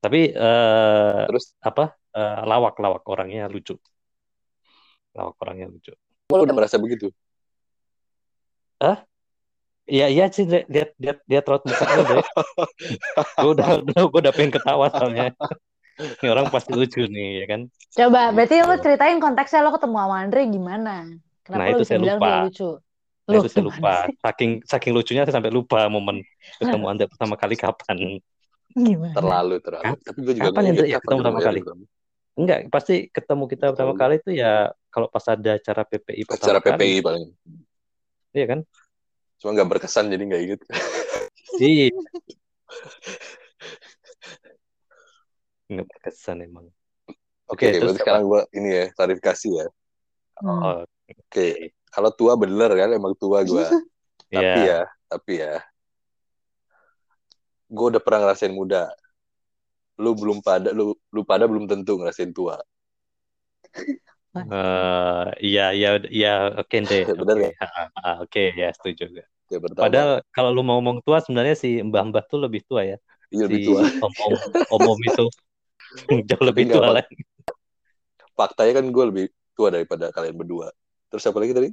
[0.00, 1.92] Tapi eh, Terus apa?
[2.16, 3.76] eh, lawak-lawak orangnya lucu.
[5.12, 5.92] Lawak orangnya lucu.
[6.32, 7.12] lu udah merasa begitu?
[9.90, 12.22] Iya iya sih lihat lihat lihat raut mukanya Dre.
[13.42, 15.34] gue udah udah gue udah pengen ketawa soalnya.
[16.00, 17.60] Ini orang pasti lucu nih ya kan.
[17.92, 20.92] Coba, berarti lo ceritain konteksnya lo ketemu sama Andre gimana?
[21.44, 22.30] Kenapa Nah, itu bisa saya bilang lupa.
[22.30, 22.68] dia lucu?
[23.26, 23.92] Nah, itu saya lupa.
[24.06, 24.14] sih?
[24.24, 26.16] Saking saking lucunya saya sampai lupa momen
[26.62, 27.96] ketemu Anda pertama kali kapan.
[28.70, 29.14] Gimana?
[29.18, 29.84] Terlalu, terlalu.
[29.90, 31.60] Kap- Tapi gue juga kapan ingat ya ketemu pertama kali?
[32.38, 34.52] Enggak, pasti ketemu kita pertama kali itu ya
[34.88, 36.78] kalau pas ada acara PPI pertama Acara kali.
[36.78, 37.24] PPI paling.
[38.30, 38.60] Iya kan?
[39.40, 40.60] Cuma nggak berkesan jadi nggak inget.
[41.56, 41.88] Iya.
[45.70, 46.66] Nggak berkesan emang.
[47.46, 48.02] Oke, terus berarti apa?
[48.02, 49.66] sekarang gue ini ya klarifikasi ya.
[50.42, 50.62] Hmm.
[50.62, 53.66] Oh, Oke, kalau tua bener kan emang tua gue.
[54.30, 54.86] Tapi iya.
[54.86, 55.58] ya, tapi ya,
[57.66, 58.86] gue udah pernah ngerasain muda.
[59.98, 62.62] Lu belum pada, lu, lu pada belum tentu ngerasain tua.
[64.34, 66.28] Eh, iya, iya, iya,
[66.62, 67.02] oke deh.
[67.18, 67.54] Bener Oke, nggak?
[67.60, 69.22] Ha, ha, ha, oke, ya setuju juga.
[69.50, 72.96] Ya Padahal kalau lu mau ngomong tua, sebenarnya si mbah-mbah tuh lebih tua ya.
[73.34, 73.82] iya lebih Si tua.
[74.06, 74.32] om-om,
[74.70, 75.24] om-om itu
[76.30, 77.04] jauh lebih nggak tua lah.
[78.38, 79.24] Faktanya kan gue lebih
[79.58, 80.70] tua daripada kalian berdua.
[81.10, 81.68] Terus apa lagi tadi?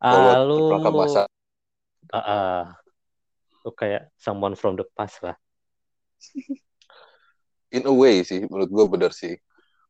[0.00, 0.56] Ah, lu,
[0.98, 1.28] masa.
[2.12, 2.58] ah, ah.
[3.62, 5.36] lu kayak someone from the past lah.
[7.72, 9.34] In a way sih, menurut gue bener sih.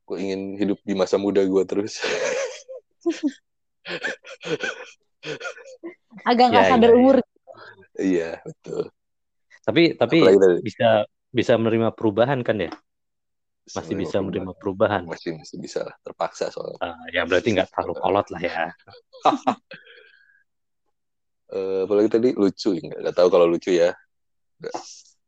[0.03, 2.03] Gue ingin hidup di masa muda gue terus.
[6.29, 6.99] Agak nggak Ya, sadar ya, ya.
[6.99, 7.17] umur.
[7.99, 8.91] iya, betul.
[9.63, 10.19] Tapi tapi
[10.63, 12.71] bisa bisa menerima perubahan kan ya?
[13.63, 15.07] Masih bisa menerima perubahan.
[15.07, 15.07] perubahan.
[15.07, 16.83] Masih, masih bisa lah, terpaksa soalnya.
[16.83, 18.65] Ah, ya berarti nggak terlalu kolot lah ya.
[21.53, 23.93] Eh, apalagi tadi lucu, nggak, nggak tahu kalau lucu ya.
[24.57, 24.73] Nggak,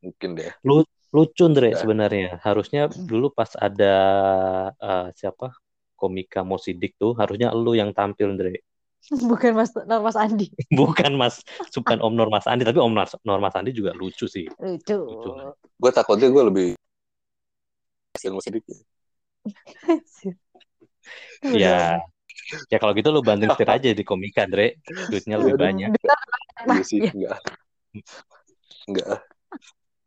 [0.00, 0.52] mungkin deh.
[0.64, 0.80] Lu
[1.14, 1.79] lucu Andre Ya.
[1.79, 2.42] sebenarnya.
[2.42, 3.94] Harusnya dulu pas ada
[4.74, 5.55] eh, siapa?
[5.94, 8.59] Komika Mosidik tuh harusnya lu yang tampil Andre.
[9.31, 10.50] Bukan Mas Nur Mas Andi.
[10.81, 14.27] Bukan Mas, bukan Om Nur Mas Andi, tapi Om Nur, Nur Mas Andi juga lucu
[14.27, 14.48] sih.
[14.59, 14.96] Lucu.
[14.98, 15.31] Lucu.
[15.79, 16.68] Gue takutnya gue lebih
[18.24, 18.81] ilmu sedikit.
[21.44, 22.00] Ya,
[22.72, 24.81] ya kalau gitu lu banting setir aja di komika, Andre.
[25.12, 25.90] Duitnya lebih banyak.
[26.64, 27.12] Iya sih, Iya.
[27.12, 27.38] enggak.
[28.88, 29.18] Enggak.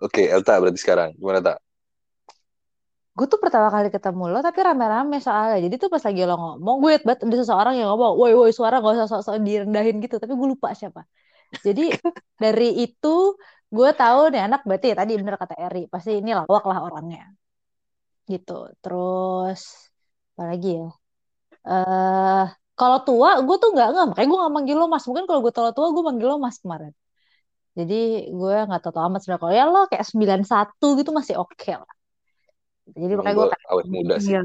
[0.06, 1.10] Oke, Elta berarti sekarang.
[1.18, 1.58] Gimana, Tak?
[3.18, 5.58] Gue tuh pertama kali ketemu lo tapi rame-rame soalnya.
[5.66, 8.76] Jadi tuh pas lagi lo ngomong, gue banget ada seseorang yang ngomong, woi woi suara
[8.84, 10.16] gak usah sok-sok direndahin gitu.
[10.22, 11.02] Tapi gue lupa siapa.
[11.66, 11.82] Jadi
[12.44, 13.08] dari itu
[13.78, 15.80] gue tahu nih anak berarti ya tadi bener kata Eri.
[15.94, 17.22] Pasti ini lawak lah orangnya.
[18.32, 18.52] Gitu.
[18.84, 19.62] Terus
[20.34, 20.86] apa lagi ya?
[21.70, 22.44] eh
[22.80, 25.54] kalau tua gue tuh nggak nggak makanya gue nggak manggil lo mas mungkin kalau gue
[25.58, 26.92] tua tua gue manggil lo mas kemarin
[27.78, 29.42] jadi gue nggak tahu amat sebenarnya.
[29.46, 31.94] Kalau ya lo kayak 91 gitu masih oke lah.
[32.90, 34.34] Jadi makanya gue awet muda sih.
[34.34, 34.44] manggil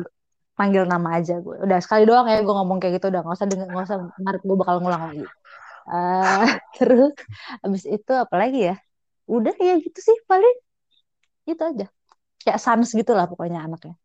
[0.53, 1.57] panggil nama aja gue.
[1.65, 3.09] Udah sekali doang ya gue ngomong kayak gitu.
[3.09, 5.25] Udah nggak usah denger nggak usah ngarep gue bakal ngulang lagi.
[5.89, 6.45] Eh,
[6.77, 7.13] terus
[7.65, 8.77] abis itu apa lagi ya?
[9.25, 10.57] Udah ya gitu sih paling.
[11.49, 11.89] Itu aja.
[12.45, 13.97] Kayak sans gitu lah pokoknya anaknya.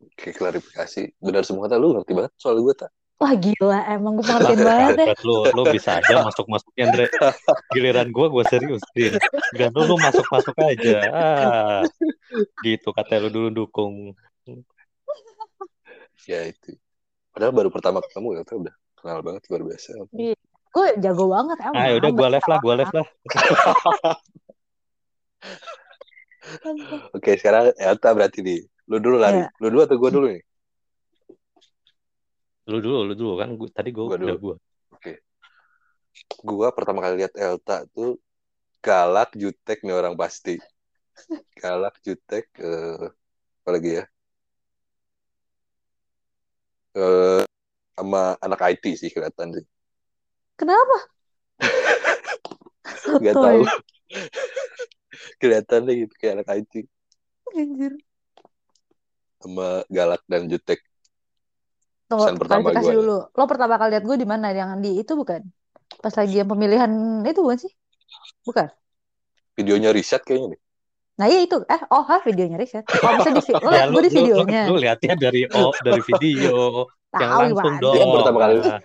[0.00, 1.20] Oke, klarifikasi.
[1.20, 2.88] Benar semua kata lu ngerti banget soal gue tak.
[3.20, 7.06] Wah gila emang gue pengertian banget ya lu, lu bisa aja masuk-masuknya, Andre.
[7.76, 9.20] Giliran gua, gua seriusin.
[9.52, 10.96] Giliran lu, lu masuk-masuk aja.
[11.12, 11.80] Ah,
[12.64, 14.16] gitu kata lu dulu dukung.
[16.24, 16.80] Ya itu.
[17.30, 20.00] Padahal baru pertama ketemu ya, udah kenal banget luar biasa.
[20.70, 23.06] gue jago banget emang Ah, udah gua live lah, gua live lah.
[27.16, 28.60] Oke, sekarang Elta berarti nih.
[28.90, 29.44] Lu dulu lari.
[29.44, 29.48] Iya.
[29.62, 30.42] Lu dulu atau gue dulu nih?
[32.70, 33.48] Lu dulu, lu dulu kan.
[33.58, 34.38] Gua, tadi gua, Gua udah dulu.
[34.38, 34.54] gua.
[36.40, 38.16] Gua pertama kali lihat Elta tuh
[38.80, 40.56] galak jutek nih orang pasti.
[41.58, 43.04] Galak jutek eh
[43.60, 44.04] apa lagi ya?
[46.96, 47.42] Eh
[47.98, 49.64] sama anak IT sih kelihatan sih.
[50.56, 50.96] kenapa
[53.24, 53.60] Gak Sotoy.
[53.60, 53.62] tahu.
[55.40, 56.72] kelihatan deh gitu kayak anak IT
[57.56, 57.92] Anjir.
[59.40, 60.80] sama galak dan jutek.
[62.10, 63.16] Tunggu, Pesan pertama dulu.
[63.38, 64.46] Lo pertama kali lihat gue di mana?
[64.50, 65.40] Yang di itu bukan?
[66.02, 66.90] Pas lagi yang pemilihan
[67.22, 67.72] itu bukan sih?
[68.42, 68.66] Bukan.
[69.54, 70.60] Videonya riset kayaknya deh.
[71.20, 71.56] Nah iya itu.
[71.68, 72.84] Eh, oh ha, videonya Riset.
[72.88, 74.62] Oh bisa di vi- lo Ya, liat lu, gue di lu, lu, videonya.
[74.66, 76.54] lu lihatnya dari oh, dari video
[77.12, 77.94] yang Tahu langsung dong.
[77.94, 78.60] Dia pertama kali Ah.
[78.64, 78.80] lihat.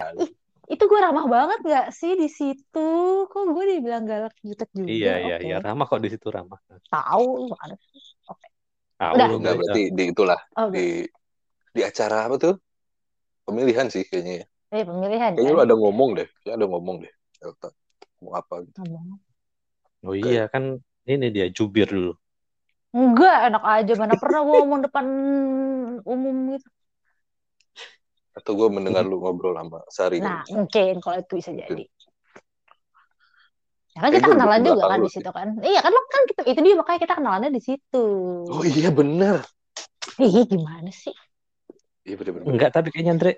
[0.66, 2.90] Itu gue ramah banget gak sih di situ?
[3.30, 4.90] Kok gue dibilang galak jutek juga?
[4.90, 5.46] Iya, iya, Oke.
[5.46, 5.56] iya.
[5.62, 6.60] Ramah kok di situ ramah.
[6.90, 8.02] Tahu lu mana sih?
[8.98, 9.28] Tahu Udah.
[9.30, 9.62] lu, Enggak Andre.
[9.64, 10.74] berarti di itulah Oh, udah.
[10.76, 10.86] di
[11.76, 12.54] di acara apa tuh?
[13.46, 14.46] Pemilihan sih kayaknya ya.
[14.74, 15.58] Eh, pemilihan Kayaknya kan?
[15.58, 16.28] lu ada ngomong deh.
[16.42, 17.14] Kayaknya ada ngomong deh.
[17.46, 17.70] Elta.
[18.26, 18.78] Mau apa gitu.
[18.82, 19.22] Ngomong.
[20.06, 22.14] Oh iya kan ini dia jubir dulu.
[22.96, 23.94] Enggak, enak aja.
[23.98, 25.06] Mana pernah gue ngomong depan
[26.02, 26.68] umum gitu.
[28.36, 30.20] Atau gue mendengar lu ngobrol sama Sari.
[30.20, 31.86] Nah, mungkin kalau itu bisa jadi.
[33.96, 35.48] Ya kan kita gua kenalan juga kan di situ kan.
[35.64, 38.06] Iya kan lo kan kita itu dia makanya kita kenalannya di situ.
[38.52, 39.40] Oh iya bener.
[40.20, 41.16] Ih, gimana sih?
[42.06, 42.46] Iya bener-bener.
[42.46, 43.34] Enggak, tapi kayaknya Andre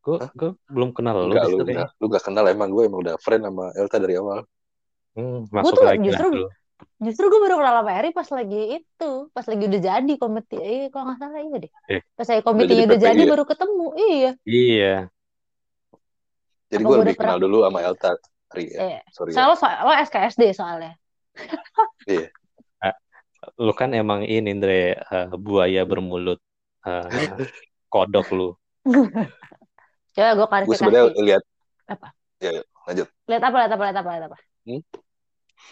[0.00, 3.16] gue gue belum kenal lu Enggak, lu, enggak, lu gak kenal emang gue emang udah
[3.20, 4.44] friend sama Elta dari awal.
[5.16, 6.48] Hmm, masuk tuh lagi lah justru- dulu.
[7.00, 10.88] Justru gue baru kenal sama Eri pas lagi itu, pas lagi udah jadi komite, eh
[10.88, 11.70] kalau nggak salah iya deh.
[11.92, 13.28] Eh, Pas lagi komitinya udah jadi ya?
[13.28, 14.30] baru ketemu, iya.
[14.48, 14.94] Iya.
[16.70, 18.10] Jadi gue gua lebih kenal dulu sama Elta.
[18.50, 18.78] Ri, ya.
[18.82, 19.34] Eh, Sorry ya.
[19.36, 20.92] soalnya so- lo SKSD soalnya.
[23.56, 26.40] Lu kan emang ini Andre eh, buaya bermulut
[26.84, 27.08] eh,
[27.90, 28.48] kodok lu.
[30.14, 30.78] Coba gue Gue klarifikasi.
[30.78, 31.42] sebenarnya lihat.
[31.90, 32.08] Apa?
[32.40, 33.08] Ya, ya, lanjut.
[33.26, 33.56] Lihat apa?
[33.60, 33.82] Lihat apa?
[33.84, 34.10] Lihat apa?
[34.10, 34.38] Lihat apa?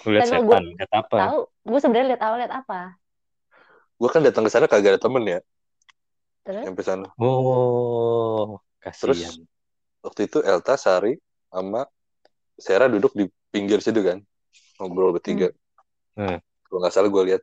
[0.05, 1.17] Lu lihat Tapi gua- setan, lihat apa?
[1.17, 1.39] Tahu?
[1.67, 2.35] Gue sebenarnya lihat apa?
[2.39, 2.79] Lihat apa?
[3.99, 5.41] Gue kan datang ke sana kagak ada temen ya.
[6.47, 6.65] Terus?
[6.71, 7.07] Sampai sana.
[7.19, 9.35] Oh, Terus kasihan.
[10.07, 11.19] waktu itu Elta, Sari,
[11.51, 11.83] sama
[12.59, 14.23] Sarah duduk di pinggir situ kan.
[14.79, 15.51] Ngobrol bertiga.
[16.15, 16.39] Hmm.
[16.67, 17.43] Kalau nggak salah gue lihat.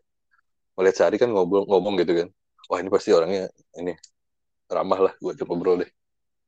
[0.80, 2.28] Melihat Sari kan ngobrol ngomong gitu kan.
[2.72, 3.94] Wah ini pasti orangnya ini
[4.70, 5.14] ramah lah.
[5.22, 5.92] Gue ajak ngobrol deh.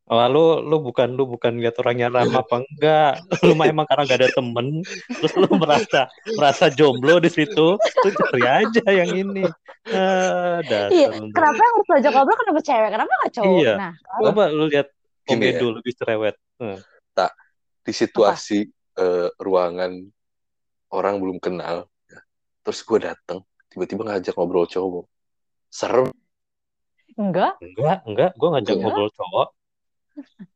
[0.07, 3.13] Oh, lu lu bukan lu bukan lihat orangnya ramah apa enggak.
[3.43, 4.79] Lu mah emang karena gak ada temen,
[5.19, 6.07] terus lu merasa
[6.39, 9.43] merasa jomblo di situ, lu cari aja yang ini.
[9.91, 11.07] Ah, dasar Iya.
[11.11, 12.37] Kenapa yang harus ngajak ngobrol?
[12.39, 12.89] Kenapa cewek?
[12.95, 13.59] Kenapa nggak cowok?
[13.59, 13.73] Iya.
[13.75, 14.87] Nah, Coba lu lihat
[15.27, 15.59] Om Gini ya.
[15.75, 16.35] Lebih cerewet.
[16.55, 16.79] Hmm.
[17.83, 18.59] Di situasi
[18.99, 19.91] eh, ruangan
[20.95, 21.87] orang belum kenal.
[22.07, 22.19] ya.
[22.63, 23.43] Terus gue datang.
[23.67, 25.03] Tiba-tiba ngajak ngobrol cowok.
[25.67, 26.11] Serem.
[27.17, 27.53] Enggak.
[27.59, 28.93] Enggak, enggak, gua ngajak Enggak.
[28.93, 29.47] ngobrol cowok.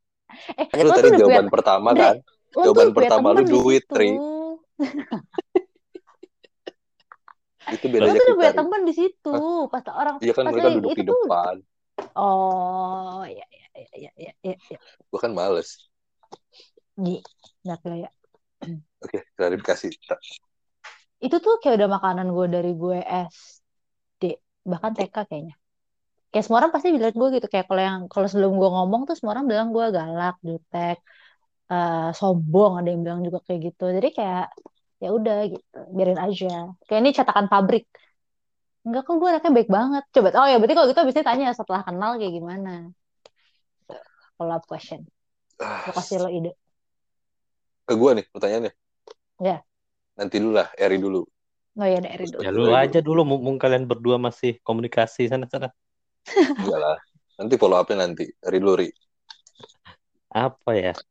[0.71, 2.15] Eh, Lu lo tadi jawaban pertama Andre, kan.
[2.56, 3.84] lo jawaban pertama lu di duit.
[3.84, 4.15] Tri.
[7.76, 9.36] Itu Lo bedanya tuh udah temen di situ.
[9.67, 11.56] Pas orang Iya kan pas mereka duduk di itu tuh- depan.
[12.17, 14.56] Oh, iya iya iya iya iya iya.
[14.58, 14.78] iya.
[15.12, 15.91] Gue kan males.
[16.97, 17.19] Gi,
[17.67, 18.10] nggak ya.
[19.06, 19.89] Oke, klarifikasi.
[21.21, 24.24] Itu tuh kayak udah makanan gue dari gue SD,
[24.65, 25.56] bahkan TK kayaknya.
[26.32, 27.48] Kayak semua orang pasti bilang gue gitu.
[27.52, 30.98] Kayak kalau yang kalau sebelum gue ngomong tuh semua orang bilang gue galak, jutek,
[31.72, 32.72] eh, sombong.
[32.80, 33.84] Ada yang bilang juga kayak gitu.
[33.98, 34.46] Jadi kayak
[35.04, 36.48] ya udah gitu, biarin aja.
[36.88, 37.84] Kayak ini cetakan pabrik.
[38.86, 40.04] Enggak kok gue anaknya baik banget.
[40.13, 42.70] Coba, oh ya berarti kalau gitu bisa tanya setelah kenal kayak gimana.
[44.38, 45.06] Follow up question.
[45.62, 46.52] Ah, Gue kasih lo ide.
[47.86, 48.74] Ke gue nih pertanyaannya.
[49.41, 49.58] Ya.
[50.17, 51.22] Nanti dulu lah, Eri dulu.
[51.80, 52.41] Oh ya dari dulu.
[52.44, 55.72] Ya lu aja dulu mumpung kalian berdua masih komunikasi sana sana.
[56.29, 56.97] Enggak lah.
[57.41, 58.25] Nanti follow up-nya nanti.
[58.41, 58.89] Eri dulu, Ri.
[60.31, 60.93] apa ya?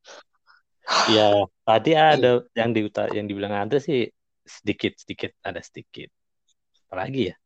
[1.07, 1.31] Ya,
[1.63, 2.83] tadi ada yang di
[3.15, 4.11] yang dibilang Andre sih
[4.43, 6.11] sedikit sedikit ada sedikit.
[6.91, 7.37] Apalagi ya?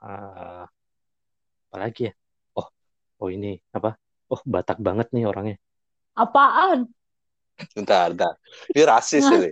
[0.00, 0.64] Ah,
[1.68, 2.12] apalagi ya?
[2.56, 2.66] Oh,
[3.20, 4.00] oh ini apa?
[4.32, 5.60] Oh, Batak banget nih orangnya.
[6.16, 6.88] Apaan?
[7.76, 8.34] Bentar, bentar.
[8.72, 9.50] Ini rasis ini.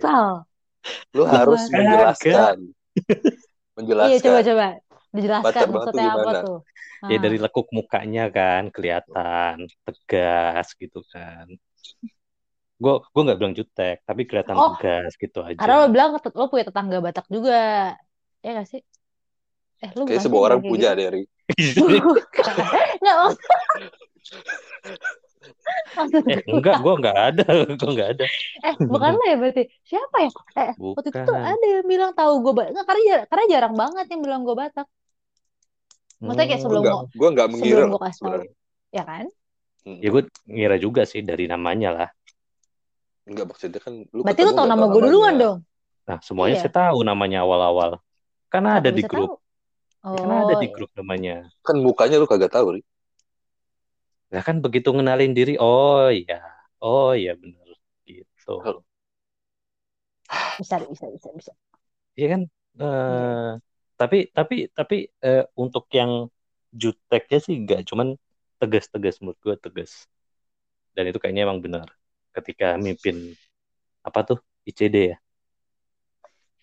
[1.13, 1.77] Lu harus Kagak.
[1.77, 2.57] menjelaskan.
[2.97, 3.17] Iya,
[3.77, 4.23] Menjelaskan.
[4.23, 4.67] coba-coba.
[5.13, 6.59] Dijelaskan tuh maksudnya apa tuh?
[7.07, 7.21] Ya Ah.
[7.21, 11.45] dari lekuk mukanya kan kelihatan tegas gitu kan.
[12.77, 14.73] Gue gue nggak bilang jutek, tapi kelihatan Oh.
[14.77, 15.57] tegas gitu aja.
[15.57, 17.93] Karena lo bilang lo punya tetangga Batak juga.
[18.41, 18.81] Ya gak sih?
[19.77, 20.99] Eh, lu Kayak bukan semua orang punya gitu?
[20.99, 21.23] deh, Ri.
[22.05, 22.53] Bukan.
[22.97, 23.45] Nggak, maksud-
[25.95, 26.53] maksud eh gue.
[26.53, 28.25] enggak, gue nggak ada, gue nggak ada.
[28.67, 29.63] Eh, bukan lo ya berarti.
[29.85, 30.29] Siapa ya?
[30.59, 31.45] Eh, waktu itu tuh Bukan.
[31.53, 32.83] ada yang bilang tahu gue Batak.
[32.83, 34.87] Karena, jar- karena jarang banget yang bilang gue Batak.
[36.17, 38.53] Maksudnya kayak Hmm, Gue sebelum mau- gue nggak mengira sebelum gue kasih sebenarnya.
[38.89, 39.25] Ya kan?
[39.87, 39.99] Hmm.
[40.03, 42.09] ya gue ngira juga sih dari namanya lah.
[43.27, 45.43] Enggak maksudnya kan lu Berarti lo tau nama gue duluan namanya.
[45.43, 45.57] dong.
[46.07, 46.63] Nah semuanya Iya.
[46.63, 47.91] saya tahu namanya awal-awal.
[48.47, 50.15] Karena Kenapa ada di grup, tahu?
[50.15, 51.35] karena ada di Oh, grup namanya.
[51.63, 52.81] Kan mukanya lu kagak tahu, Ri.
[54.27, 56.43] Nah kan begitu ngenalin diri, oh iya,
[56.83, 57.67] oh iya bener
[58.07, 58.59] gitu.
[60.59, 61.51] Bisa, bisa, bisa, bisa.
[62.15, 62.41] Iya kan?
[62.77, 63.51] Eh,
[63.99, 64.95] tapi tapi tapi
[65.27, 66.11] eh, untuk yang
[66.81, 68.07] juteknya sih enggak, cuman
[68.61, 69.91] tegas-tegas menurut gue tegas.
[70.95, 71.87] Dan itu kayaknya emang benar.
[72.33, 73.33] Ketika mimpin
[74.07, 74.37] apa tuh
[74.69, 75.17] ICD ya.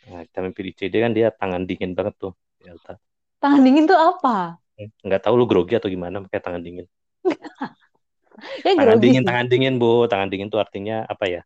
[0.05, 2.33] Nah, kita mimpin ICD kan dia tangan dingin banget tuh.
[2.61, 2.95] Delta.
[3.43, 4.59] Tangan dingin tuh apa?
[5.07, 6.87] Nggak tahu lu grogi atau gimana pakai tangan dingin.
[8.67, 10.11] Ya Tangan grogi dingin, tangan dingin bu.
[10.11, 11.41] Tangan dingin tuh artinya apa ya?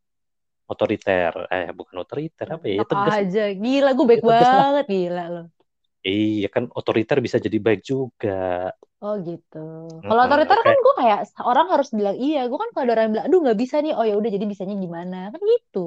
[0.68, 1.32] Otoriter.
[1.52, 2.74] Eh bukan otoriter apa ya?
[2.80, 3.14] Ya, tegas.
[3.20, 3.42] aja.
[3.52, 4.52] Gila, gue baik Ya, lah.
[4.64, 4.84] banget.
[4.88, 5.42] Gila lo.
[6.06, 8.70] Iya kan otoriter bisa jadi baik juga.
[9.04, 9.56] Oh gitu.
[10.08, 10.68] Kalau otoriter oke.
[10.68, 11.18] kan gue kayak
[11.50, 12.38] orang harus bilang iya.
[12.50, 13.92] Gue kan kalau ada orang yang bilang, aduh nggak bisa nih.
[13.98, 15.16] Oh ya udah jadi bisanya gimana?
[15.32, 15.78] Kan gitu.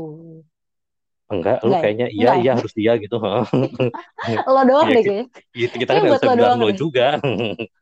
[1.32, 1.82] Enggak, lu Enggak ya?
[1.82, 2.44] kayaknya iya Enggak ya?
[2.44, 3.16] iya harus iya gitu.
[4.54, 5.26] Lo doang Iya, deh kayaknya.
[5.56, 7.06] kita, kita kan lo bilang lo juga.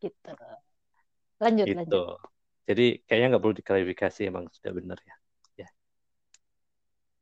[0.00, 0.30] Gitu.
[1.40, 1.94] Lanjut, lanjut.
[1.94, 2.02] Gitu.
[2.68, 5.14] Jadi kayaknya nggak perlu diklarifikasi emang sudah benar ya.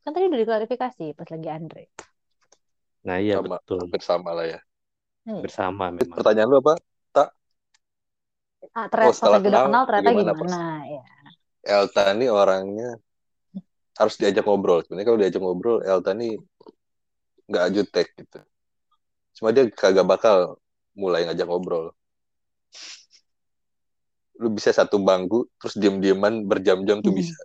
[0.03, 1.83] Kan tadi udah diklarifikasi pas lagi Andre.
[3.07, 4.59] Nah iya Sama, betul hampir sama lah ya.
[5.27, 5.41] Iya.
[5.45, 6.17] bersama memang.
[6.19, 6.75] Pertanyaan lu apa?
[8.73, 10.59] Ah, ternyata pas setelah kenal, kenal ternyata bagaimana, gimana?
[10.89, 11.03] Ya.
[11.77, 12.89] Elta nih orangnya
[13.99, 14.81] harus diajak ngobrol.
[14.85, 16.33] Sebenarnya kalau diajak ngobrol, Elta nih
[17.49, 18.39] nggak jutek gitu.
[19.37, 20.37] Cuma dia kagak bakal
[21.01, 21.87] mulai ngajak ngobrol.
[24.43, 27.21] Lu bisa satu bangku, terus diem-dieman berjam-jam tuh Hmm.
[27.21, 27.39] bisa.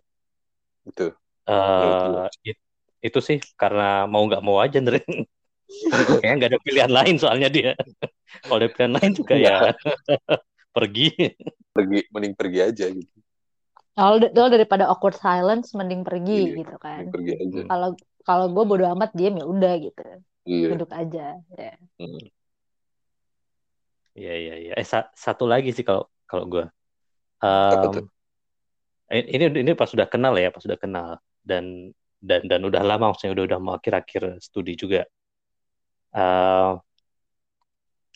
[0.88, 1.08] Gitu.
[1.48, 2.63] Eh it-
[3.08, 5.00] itu sih karena mau nggak mau aja Ndre.
[6.23, 7.71] Kayaknya nggak ada pilihan lain soalnya dia.
[8.43, 9.56] Kalau ada pilihan lain juga ya
[10.75, 11.08] pergi.
[11.75, 13.17] Pergi, mending pergi aja gitu.
[13.97, 17.10] Kalau daripada awkward silence mending pergi Iya, gitu kan.
[17.10, 17.62] Mending pergi aja.
[17.65, 17.89] Kalau
[18.21, 20.06] kalau gue bodo amat diem ya udah gitu.
[20.45, 20.67] Iya.
[20.75, 21.25] Duduk aja.
[21.58, 21.73] Ya.
[21.97, 22.23] Hmm.
[24.17, 24.71] Iya iya iya.
[24.77, 26.65] Eh sa- satu lagi sih kalau kalau gue.
[27.41, 28.06] Apa tuh?
[29.08, 33.34] ini ini pas sudah kenal ya, pas sudah kenal dan dan dan udah lama maksudnya
[33.39, 35.08] udah udah mau akhir-akhir studi juga.
[36.13, 36.80] Eh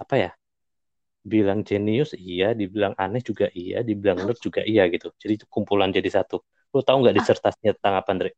[0.04, 0.30] apa ya?
[1.34, 5.08] Bilang jenius iya, dibilang aneh juga iya, dibilang nerd juga iya gitu.
[5.22, 6.38] Jadi itu kumpulan jadi satu.
[6.74, 8.30] Lu tahu nggak disertasinya tentang apa, Andre?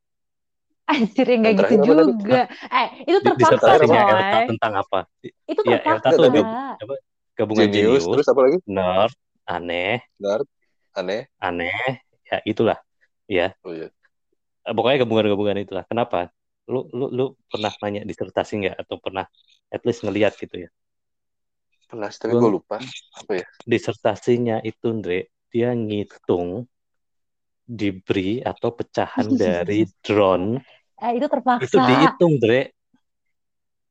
[0.92, 2.42] Anjir ya nggak gitu juga.
[2.68, 3.72] Eh itu terpaksa?
[3.72, 4.46] Elta coy.
[4.50, 5.00] tentang apa?
[5.52, 6.18] Itu Ya, Elta terpaksa.
[6.18, 6.96] tuh Tadi apa?
[7.40, 8.58] Gabungan Genius, jenius, terus apa lagi?
[8.70, 9.14] nerd,
[9.50, 10.48] aneh, Nerd,
[10.96, 11.28] aneh.
[11.48, 12.78] aneh, ya itulah.
[13.30, 13.90] Ya, Oh iya.
[14.68, 15.84] Eh, pokoknya gabungan-gabungan itulah.
[15.90, 16.32] Kenapa?
[16.64, 19.28] Lu lu lu pernah nanya disertasi nggak atau pernah
[19.68, 20.70] at least ngeliat gitu ya?
[21.92, 22.78] Pernah, tapi Gua- gue lupa.
[23.20, 23.46] Apa ya?
[23.64, 26.66] Disertasinya itu, Andre, dia ngitung
[27.64, 30.60] diberi atau pecahan dari drone
[31.04, 31.84] Eh itu itu terpaksa.
[31.84, 32.72] dihitung, Dre.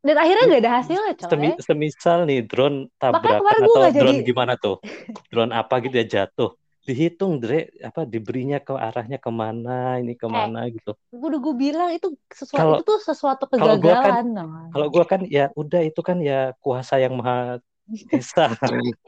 [0.03, 1.29] Dan akhirnya nggak ada hasilnya coy.
[1.31, 4.81] Semi- semisal nih drone tabrakan gua atau drone jadi- gimana tuh?
[5.29, 6.57] Drone apa gitu ya jatuh.
[6.83, 10.99] Dihitung, Dre, apa diberinya ke arahnya ke mana, ini ke mana gitu.
[11.15, 14.27] Udah gue bilang itu sesuatu Kalau- itu tuh sesuatu kalau kan- kegagalan.
[14.73, 17.63] Kalau gua kan ya udah itu kan ya kuasa yang maha
[18.11, 18.51] esa.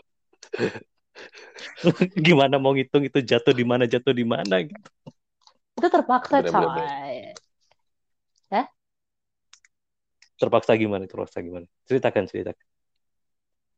[2.27, 4.91] Gimana mau ngitung itu jatuh di mana jatuh di mana gitu.
[5.75, 6.69] Itu terpaksa Bener-bener.
[6.71, 7.17] coy.
[10.35, 11.07] Terpaksa gimana?
[11.07, 11.67] Terpaksa gimana?
[11.87, 12.67] Ceritakan, ceritakan.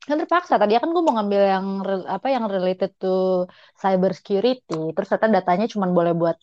[0.07, 0.55] Kan terpaksa.
[0.63, 1.67] Tadi kan gue mau ngambil yang
[2.07, 3.47] apa yang related to
[3.83, 4.75] cyber security.
[4.95, 6.37] Terus ternyata datanya cuma boleh buat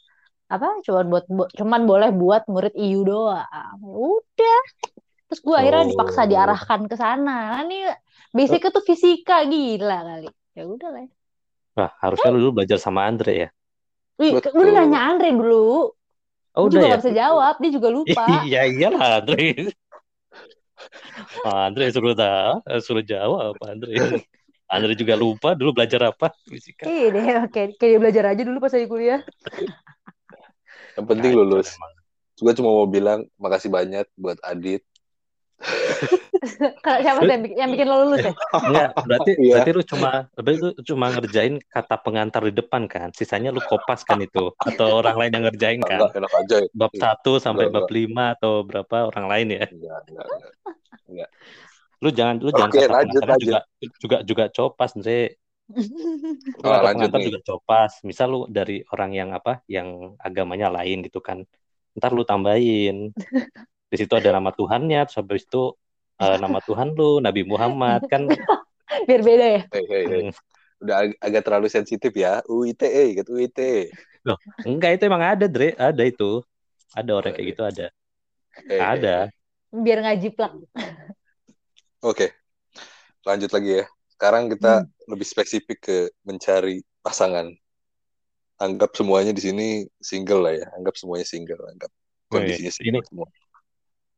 [0.54, 0.68] apa?
[0.86, 3.48] Cuma buat bu- cuman boleh buat murid IU doang.
[3.48, 4.62] Ya Udah.
[5.32, 5.90] Terus gue akhirnya Oh.
[5.92, 7.58] dipaksa diarahkan ke sana.
[7.58, 7.78] Nah, ini
[8.36, 10.30] basicnya tuh fisika gila kali.
[10.54, 11.10] ya udah lah.
[11.74, 13.50] Wah, harusnya lu dulu belajar sama Andre ya.
[14.22, 15.90] Wih, gue udah nanya Andre dulu.
[16.54, 16.94] Oh, udah juga ya?
[16.94, 18.26] gak bisa jawab, dia juga lupa.
[18.46, 19.74] Iya, iyalah Andre.
[21.48, 24.24] Ah, Andre suruh tahu, suruh jawab Andre.
[24.72, 26.88] Andre juga lupa dulu belajar apa fisika.
[26.88, 27.62] Iya deh, oke.
[27.78, 29.20] Kayak dia belajar aja dulu pas lagi kuliah.
[30.98, 31.70] Yang penting lulus.
[32.40, 34.82] Gue cuma mau bilang makasih banyak buat Adit.
[36.84, 38.34] Kalau siapa sih yang bikin, yang bikin lo lulus ya?
[38.68, 39.52] Enggak, berarti Iya.
[39.56, 43.10] berarti lu cuma berarti lu cuma ngerjain kata pengantar di depan kan.
[43.16, 46.00] Sisanya lu kopas kan itu atau orang lain yang ngerjain kan.
[46.04, 46.56] Enggak, enak aja.
[46.76, 49.64] Bab 1 sampai Enggak, bab 5 atau berapa orang lain ya.
[49.72, 50.26] Enggak, enggak,
[51.08, 51.30] enggak.
[52.04, 53.48] Lu jangan lu jangan kata lanjut, pengantarnya lanjut.
[53.48, 53.60] juga
[54.04, 55.20] juga juga copas, Andre.
[56.60, 57.28] Oh, kata lanjut pengantar nih.
[57.32, 57.92] juga copas.
[58.04, 59.64] Misal lu dari orang yang apa?
[59.72, 61.48] Yang agamanya lain gitu kan.
[61.96, 63.16] Ntar lu tambahin.
[63.94, 65.78] Di situ ada nama Tuhannya, terus habis itu
[66.18, 68.26] eh, nama Tuhan lu, Nabi Muhammad kan.
[69.08, 69.62] Biar beda ya?
[69.70, 70.22] Hei, hei, hei.
[70.26, 70.34] Hmm.
[70.82, 72.42] Udah ag- agak terlalu sensitif ya.
[72.50, 72.90] UITE,
[73.22, 73.94] gitu UITE.
[74.66, 75.78] Enggak, itu emang ada, Dre.
[75.78, 76.42] Ada itu.
[76.98, 77.88] Ada orang kayak gitu ada.
[78.66, 79.18] Hei, hei, Ada.
[79.70, 80.54] Biar nggak jiplak.
[82.02, 82.34] Oke,
[83.30, 83.86] lanjut lagi ya.
[84.10, 87.46] Sekarang kita lebih spesifik ke mencari pasangan.
[88.58, 89.68] Anggap semuanya di sini
[90.02, 90.66] single lah ya.
[90.82, 91.62] Anggap semuanya single.
[91.70, 91.94] Anggap
[92.34, 92.74] Oh, kondisinya iya.
[92.74, 93.28] single Ini- semua.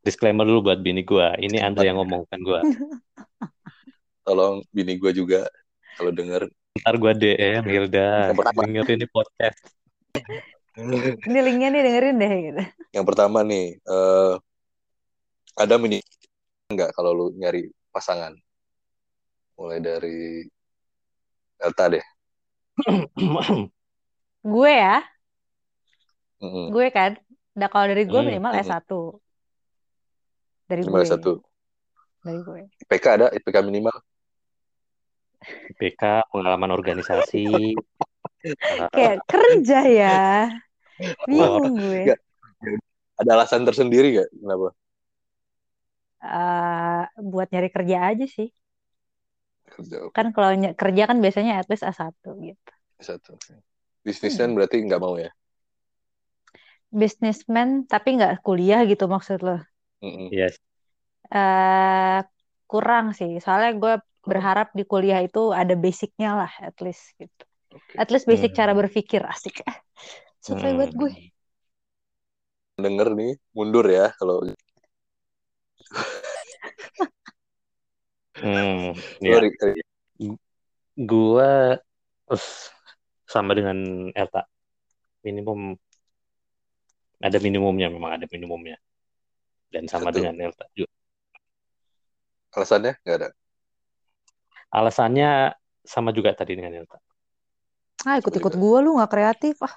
[0.05, 1.33] Disclaimer dulu buat bini gua.
[1.33, 2.59] Ini Andre yang ngomong bukan gua.
[4.25, 5.49] Tolong bini gue juga
[5.97, 6.45] kalau denger.
[6.81, 8.29] Ntar gua DM Hilda.
[8.29, 8.61] Yang pertama.
[8.69, 9.59] Dengerin ini podcast.
[11.25, 12.63] Ini linknya nih dengerin deh gitu.
[12.99, 14.33] Yang pertama nih, eh
[15.55, 16.03] ada mini
[16.67, 18.35] enggak kalau lu nyari pasangan?
[19.55, 20.43] Mulai dari
[21.63, 22.03] Elta deh.
[24.43, 24.99] Gue ya,
[26.43, 26.75] Mm-mm.
[26.75, 27.15] gue kan.
[27.55, 28.63] Nah kalau dari gue Hmm, minimal hmm.
[28.67, 28.91] S1.
[30.65, 31.11] Dari Minimal gue.
[31.13, 31.31] satu.
[32.25, 32.61] Dari gue.
[32.89, 33.95] IPK ada, IPK minimal.
[35.77, 37.77] PK, pengalaman organisasi.
[38.95, 40.19] Kayak kerja ya.
[41.29, 42.01] Bingung gue.
[42.09, 42.19] Nggak.
[43.15, 44.29] Ada alasan tersendiri gak?
[44.33, 44.75] Kenapa?
[46.25, 48.49] Eh, buat nyari kerja aja sih.
[49.69, 52.71] Kerja Kan kalau ny- kerja kan biasanya at least A1 gitu.
[52.97, 53.37] satu.
[54.01, 55.29] Bisnismen berarti nggak mau ya?
[56.93, 59.59] Businessman tapi nggak kuliah gitu maksud lo.
[60.05, 60.29] Mm-mm.
[60.29, 60.55] Yes.
[61.33, 62.19] eh
[62.71, 63.31] kurang sih.
[63.43, 63.93] Soalnya gue
[64.29, 67.43] berharap di kuliah itu ada basicnya lah at least gitu.
[67.73, 67.93] Oke.
[68.01, 68.59] At least basic Hmm.
[68.59, 69.55] cara berpikir asik.
[70.45, 71.11] Sesuai buat gue.
[72.83, 74.43] Denger nih, mundur ya kalau
[78.35, 78.91] Hmm,
[79.23, 79.39] ya.
[82.29, 82.69] us,
[83.25, 83.77] sama dengan
[84.13, 84.45] Elta.
[85.25, 85.77] Minimum
[87.23, 88.75] ada minimumnya memang ada minimumnya.
[89.75, 90.23] Dan sama Satu.
[90.23, 90.87] dengan Elta juga.
[92.55, 93.29] alasannya nggak ada.
[94.71, 95.29] Alasannya
[95.83, 96.95] sama juga tadi dengan Elta.
[98.07, 99.75] Ah ikut-ikut gue lu nggak kreatif ah.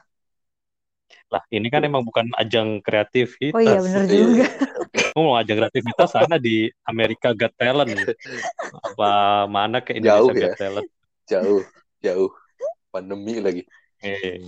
[1.34, 3.56] Lah, ini kan emang bukan ajang kreativitas.
[3.56, 4.22] Oh iya bener Iya.
[4.22, 4.46] juga.
[5.18, 7.90] Mau ajang kreativitas sana di Amerika Got Talent.
[8.70, 9.11] Apa
[9.50, 10.42] mana ke Indonesia Jauh ya.
[10.46, 10.88] Got Talent.
[11.26, 11.62] Jauh,
[11.98, 12.30] jauh.
[12.94, 13.62] Pandemi lagi.
[14.06, 14.46] Eh,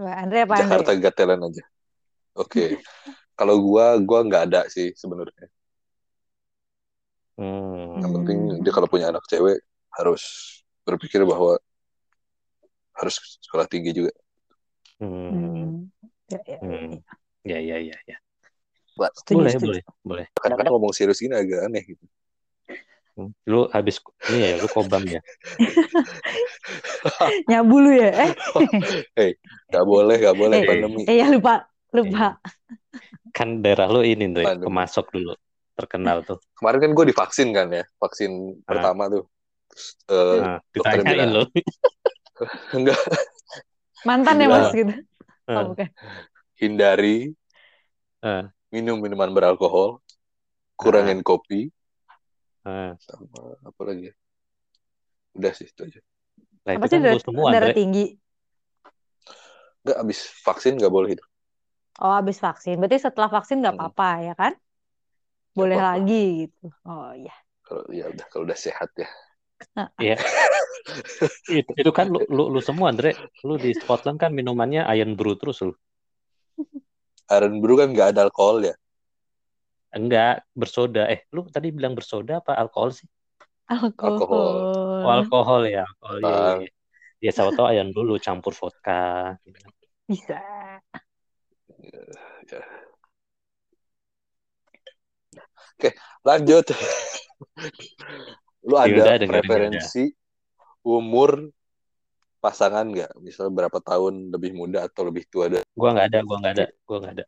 [0.00, 0.64] Mbak Andre apa Andre?
[0.64, 1.64] Jakarta Got Talent aja.
[2.40, 2.80] Oke.
[3.40, 5.46] Kalau gua, gua nggak ada sih sebenarnya.
[7.38, 9.58] hmm, Yang penting dia kalau punya anak cewek
[9.96, 10.22] harus
[10.86, 11.58] berpikir bahwa
[12.98, 14.12] harus sekolah tinggi juga.
[15.00, 15.90] hmm, Hmm.
[16.30, 17.02] Ya, ya, hmm.
[17.44, 18.16] Ya, ya, ya, ya.
[19.18, 19.66] Setuju, Boleh, setuju.
[19.66, 20.26] boleh, boleh.
[20.36, 22.04] Kadang-kadang ngomong serius ini agak aneh gitu.
[23.50, 23.96] Lu habis
[24.30, 25.20] ini ya, lu kobam ya.
[27.48, 28.10] Nyabu lu ya?
[29.16, 29.32] Eh,
[29.70, 31.04] Gak boleh, gak boleh Eh, pandemi.
[31.10, 31.54] eh ya lupa,
[31.94, 32.38] lupa.
[33.30, 34.66] Kan daerah lu ini, Ndre, Pandemi.
[34.66, 35.32] kemasok dulu.
[35.78, 36.38] Terkenal tuh.
[36.60, 39.24] Kemarin kan gue divaksin kan ya, vaksin pertama tuh.
[40.10, 41.44] Eh, Nah, ditanyain lu.
[42.76, 42.96] enggak
[44.08, 44.92] Mantan ya mas gitu.
[45.50, 45.88] Oh, Eh, bukan.
[46.56, 47.32] hindari
[48.24, 50.00] eh, minum minuman beralkohol,
[50.78, 51.68] kurangin kopi,
[52.64, 52.92] eh.
[52.96, 54.08] sama apa lagi?
[54.08, 54.14] ya?
[55.36, 56.00] Udah sih itu aja.
[56.64, 57.76] Nah, Apa itu sih kan darah, semua, darah Ndre.
[57.76, 58.04] tinggi?
[59.84, 61.24] Enggak, abis vaksin nggak boleh itu.
[62.00, 62.80] Oh habis vaksin.
[62.80, 63.82] Berarti setelah vaksin nggak Hmm.
[63.92, 64.52] apa-apa ya kan?
[65.52, 65.96] Boleh apa-apa.
[66.00, 66.66] lagi gitu.
[66.88, 67.34] Oh iya.
[67.60, 69.08] Kalau ya udah kalau udah sehat ya.
[70.00, 70.16] Iya.
[71.60, 73.12] itu, itu kan lu, lu, lu semua, Andre.
[73.44, 75.76] Lu di Scotland kan minumannya Iron Brew terus lu.
[77.30, 78.74] Iron Brew kan nggak ada alkohol ya.
[79.90, 81.06] Enggak, bersoda.
[81.10, 83.06] Eh, lu tadi bilang bersoda apa alkohol sih?
[84.00, 84.72] Alkohol.
[85.04, 85.84] Oh, alkohol ya.
[86.02, 86.56] Oh, iya, iya, Ah.
[86.62, 86.70] iya.
[87.20, 89.36] Ya, siapa tahu Iron Brew lu campur vodka.
[89.44, 89.60] gitu.
[90.08, 90.40] Bisa.
[91.80, 92.60] Ya.
[95.76, 95.90] Oke,
[96.26, 96.66] lanjut.
[98.68, 100.04] Lu Hilda ada dengerin preferensi
[100.84, 101.48] umur
[102.44, 103.16] pasangan nggak?
[103.24, 106.66] Misal berapa tahun lebih muda atau lebih tua dari Gua nggak ada, gua nggak ada,
[106.84, 107.24] gua nggak ada.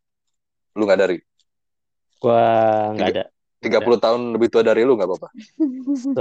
[0.76, 1.16] lu nggak dari?
[2.20, 2.40] Gua
[2.92, 3.24] nggak ada.
[3.62, 5.28] 30 tahun lebih tua dari lu nggak apa-apa.
[6.02, 6.20] Se-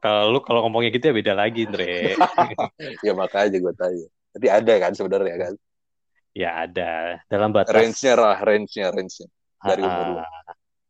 [0.00, 2.16] kalau lu kalau ngomongnya gitu ya beda lagi, Andre.
[3.06, 4.06] Ya makanya gue tanya.
[4.36, 5.54] Tapi ada kan sebenarnya kan.
[6.34, 9.26] Ya ada dalam batas Range-nya lah, range-nya, range-nya.
[9.60, 10.18] dari umur lu.
[10.20, 10.26] Ah,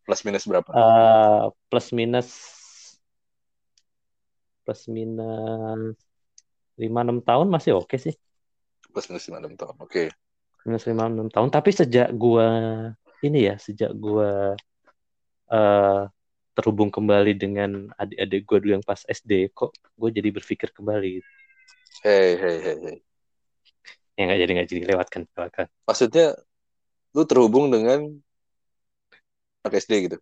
[0.07, 0.71] Plus minus berapa?
[0.71, 2.29] eh, plus minus
[4.65, 5.97] plus minus
[6.81, 8.15] lima enam tahun masih oke sih.
[8.91, 9.77] Plus minus 5 tahun.
[9.81, 10.11] Oke.
[10.67, 12.47] minus lima enam tahun tapi sejak gua
[13.25, 14.53] ini ya sejak gua
[15.51, 16.03] eh
[16.57, 21.23] terhubung kembali dengan adik-adik gua dulu yang pas SD kok gue jadi berpikir kembali
[22.05, 22.97] Hei, hei, hei, hei.
[24.21, 25.67] Ya nggak jadi nggak jadi lewatkan lewatkan.
[25.89, 26.27] Maksudnya
[27.17, 28.05] lu terhubung dengan
[29.65, 30.19] anak SD gitu.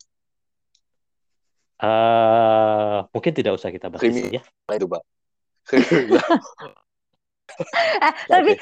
[1.79, 4.35] eh mungkin tidak usah kita bahas Krimi.
[4.35, 4.43] ya.
[4.67, 5.03] Nah, itu, Pak.
[7.99, 8.55] Eh, tapi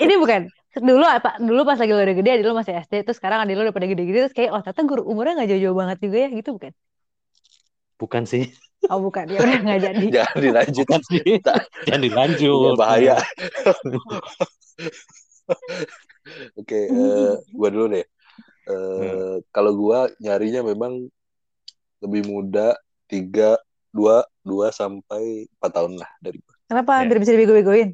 [0.00, 0.48] ini bukan.
[0.70, 3.58] Dulu apa dulu pas lagi lo udah gede adik lo masih SD terus sekarang adik
[3.58, 6.28] lo udah pada gede-gede terus kayak oh ternyata guru umurnya nggak jauh-jauh banget juga ya.
[6.30, 6.72] Gitu bukan?
[7.98, 8.44] Bukan sih.
[8.86, 9.28] Oh bukan.
[9.28, 10.06] Ya udah nggak jadi.
[10.16, 10.86] Jangan dilanjut.
[10.86, 11.22] bukan sih.
[11.84, 12.74] Jangan dilanjut.
[12.78, 13.16] Bahaya.
[16.58, 18.06] Oke, eh, gua dulu deh.
[18.70, 21.10] Eh, Kalau gua nyarinya memang
[22.00, 22.76] lebih muda
[23.10, 23.58] tiga
[23.90, 26.54] dua dua sampai empat tahun lah dari gua.
[26.70, 27.06] kenapa Ya.
[27.10, 27.88] biar bisa dibego-begoin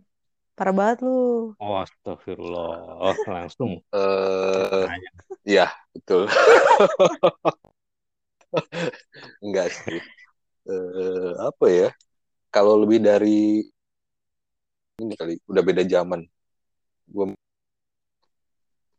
[0.57, 5.11] parah banget lu oh astagfirullah langsung Eh, Nanya.
[5.45, 5.66] ya
[5.97, 6.28] betul.
[9.45, 10.01] Enggak sih.
[10.66, 11.89] Eh, apa ya?
[12.53, 13.64] Kalau lebih dari
[14.97, 16.24] ini kali, udah beda zaman.
[17.07, 17.32] Gua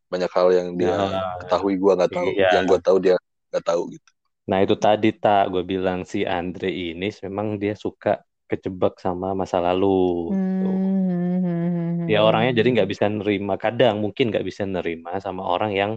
[0.08, 2.50] banyak hal yang dia Nah, ketahui gua nggak tahu, iya.
[2.56, 3.16] yang gua tahu dia
[3.52, 4.10] nggak tahu gitu.
[4.48, 9.60] Nah itu tadi tak gue bilang si Andre ini memang dia suka kejebak sama masa
[9.60, 10.32] lalu.
[10.32, 10.72] gitu.
[10.72, 12.08] Hmm.
[12.08, 15.92] Dia orangnya jadi nggak bisa nerima kadang mungkin nggak bisa nerima sama orang yang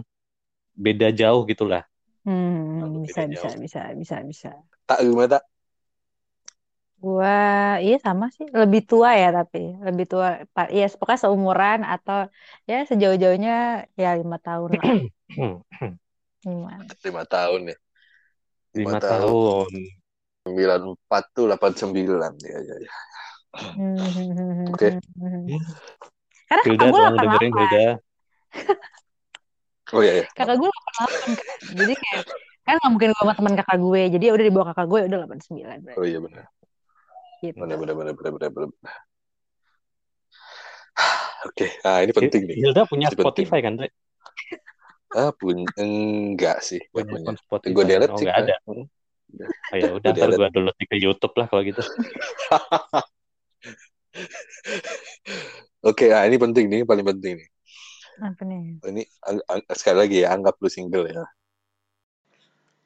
[0.75, 1.87] beda jauh gitulah.
[2.27, 3.55] Hmm, bisa bisa jauh.
[3.63, 4.51] bisa bisa bisa
[4.83, 5.43] Tak gimana tak?
[7.01, 7.33] Gua
[7.85, 12.17] iya sama sih lebih tua ya tapi lebih tua pa- iya pokoknya seumuran atau
[12.69, 13.51] ya sejauh-jauhnya
[14.01, 14.85] ya lima tahun lah
[16.41, 16.83] Gimana?
[17.05, 17.77] Lima tahun ya.
[18.73, 19.69] Lima tahun.
[20.41, 22.91] Sembilan empat tuh delapan sembilan ya ya ya.
[24.73, 24.89] Oke.
[26.49, 27.85] Karena Hilda kakak gue tolong dengerin 88, Hilda.
[29.91, 30.25] Oh iya ya.
[30.33, 31.57] kakak gue 88 kan.
[31.77, 32.21] Jadi kayak
[32.61, 34.01] kan nggak mungkin gue sama teman kakak gue.
[34.17, 35.99] Jadi ya udah di bawah kakak gue ya udah 89 berarti.
[36.01, 36.43] Oh iya benar.
[37.41, 37.57] Gitu.
[37.57, 38.69] Benar benar benar benar benar benar.
[41.49, 42.57] Oke, ah ini penting nih.
[42.61, 43.49] Hilda punya Ini penting.
[43.49, 43.89] Spotify kan, Dre?
[45.11, 47.73] Ah pun enggak sih, enggak Punya Spotify.
[47.73, 48.25] Gue delete oh, sih.
[48.29, 48.55] nggak ada.
[48.69, 48.85] Hmm.
[49.71, 50.39] Oh, ya udah, Gua ntar delete.
[50.39, 51.81] gue download ke YouTube lah kalau gitu.
[55.89, 57.49] Oke, ah ini penting nih, paling penting nih.
[58.21, 58.77] Apa nih?
[58.85, 61.25] Ini ang- ang- sekali lagi ya, anggap lu single ya.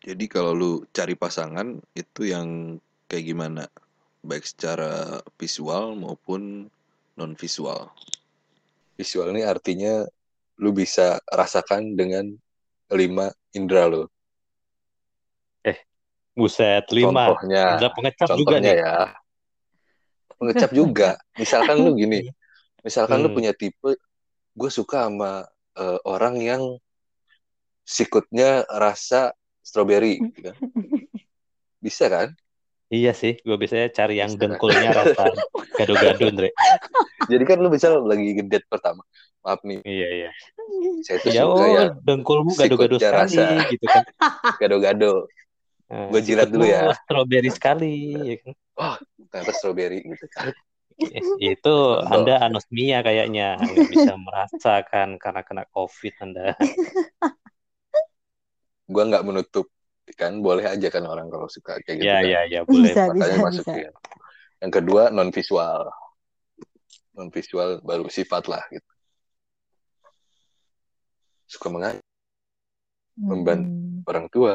[0.06, 2.78] Jadi kalau lu cari pasangan itu yang
[3.10, 3.66] kayak gimana?
[4.26, 6.66] Baik secara visual maupun
[7.16, 7.94] non visual.
[8.98, 10.02] Visual ini artinya
[10.58, 12.34] lu bisa rasakan dengan
[12.90, 14.04] lima indera lu.
[16.36, 17.32] Buset, lima.
[17.32, 18.76] Contohnya, Hilda pengecap juga contohnya nih.
[18.84, 18.96] ya.
[20.36, 21.10] Pengecap juga.
[21.40, 22.20] Misalkan lu gini,
[22.86, 23.38] misalkan lu Hmm.
[23.40, 23.92] punya tipe,
[24.60, 25.48] gue suka sama
[25.80, 26.64] eh, orang yang
[27.88, 29.32] sikutnya rasa
[29.64, 30.58] stroberi, gitu kan.
[31.86, 32.36] Bisa kan?
[32.96, 34.56] Iya sih, gue biasanya cari yang kan?
[34.56, 35.28] dengkulnya rasa
[35.78, 36.50] gado-gado, Andre.
[37.28, 39.04] Jadi kan lu bisa lagi ngedate pertama.
[39.44, 40.30] Maaf nih, Iya, iya.
[41.04, 43.68] saya tuh Ya, suka oh, ya dengkulmu gado-gado sekali, rasa.
[43.68, 44.04] gitu kan.
[44.64, 45.28] gado-gado.
[45.92, 46.96] Nah, Gua jilat dulu ya.
[47.04, 48.54] Strawberry sekali, ya kan.
[49.30, 50.56] Ternyata stroberi gitu kan.
[51.38, 56.56] Itu Anda anosmia kayaknya, nggak bisa merasakan karena kena COVID Anda.
[58.88, 59.68] Gue nggak menutup
[60.14, 62.30] kan, boleh aja kan orang kalau suka kayak gitu Ya, kan.
[62.30, 62.94] ya, ya, boleh.
[62.94, 63.46] Bisa, Makanya bisa, bisa.
[63.66, 63.94] masukin.
[64.62, 65.82] Yang kedua non visual.
[67.18, 68.92] Non visual baru sifat lah gitu.
[71.48, 72.04] Suka mengajar
[73.16, 73.70] Membantu.
[73.72, 74.04] Hmm.
[74.06, 74.54] orang tua.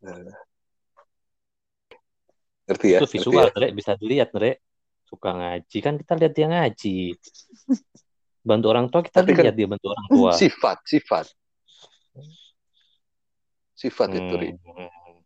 [0.00, 0.34] Nah.
[2.64, 2.98] Ngerti ya?
[3.02, 3.52] Itu visual, ya?
[3.52, 3.68] Dre.
[3.74, 4.62] Bisa dilihat, Dre.
[5.04, 5.78] Suka ngaji.
[5.82, 7.18] Kan kita lihat dia ngaji.
[8.40, 10.30] Bantu orang tua, kita Tapi kan- lihat dia bantu orang tua.
[10.38, 11.26] Sifat, sifat.
[13.82, 14.50] Sifat itu, Ri.
[14.62, 15.18] Hmm.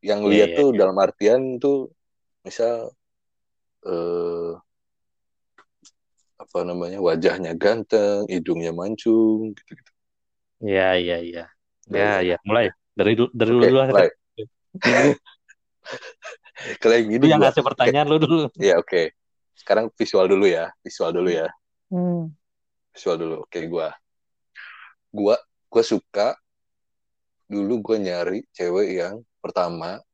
[0.00, 0.78] Yang Iya, lihat iya, tuh iya.
[0.80, 1.92] dalam artian tuh
[2.40, 2.88] misal
[3.84, 4.52] eh
[6.40, 9.92] apa namanya wajahnya ganteng, hidungnya mancung, gitu-gitu.
[10.64, 11.44] Iya, iya, iya.
[11.92, 12.34] Nah, Ya, iya.
[12.34, 12.46] ya.
[12.48, 12.72] Mulai.
[12.96, 14.12] Dari, dari Oke, dulu baik.
[16.82, 18.50] Kalau yang Lu gini yang ngasih pertanyaan lu dulu.
[18.58, 19.14] Iya oke.
[19.54, 21.46] Sekarang visual dulu ya, visual dulu ya,
[21.92, 22.30] Hmm.
[22.94, 23.36] visual dulu.
[23.46, 23.94] Oke gua,
[25.14, 25.36] gua,
[25.70, 26.34] gua suka
[27.48, 30.04] dulu gua nyari cewek yang pertama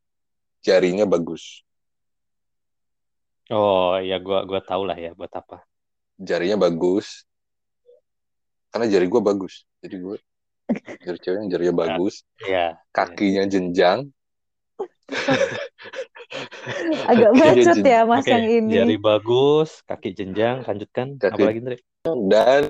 [0.62, 1.66] jarinya bagus,
[3.50, 5.60] Oh, ya gua gua tahu lah ya buat apa.
[6.16, 7.28] jarinya bagus,
[8.70, 9.68] karena jari gua bagus.
[9.84, 10.16] Jadi gua
[11.04, 12.80] jari cewek yang jarinya bagus, Iya.
[12.88, 14.08] kakinya jenjang,
[17.04, 18.72] Agak bacot jadi- ya Mas Oke, yang ini.
[18.72, 21.20] jari bagus, kaki jenjang, lanjutkan.
[21.20, 21.76] Kaki- Apalagi Ndre?
[22.28, 22.68] dan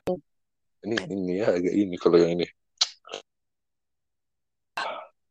[0.82, 2.50] ini ini ya agak ini kalau yang ini.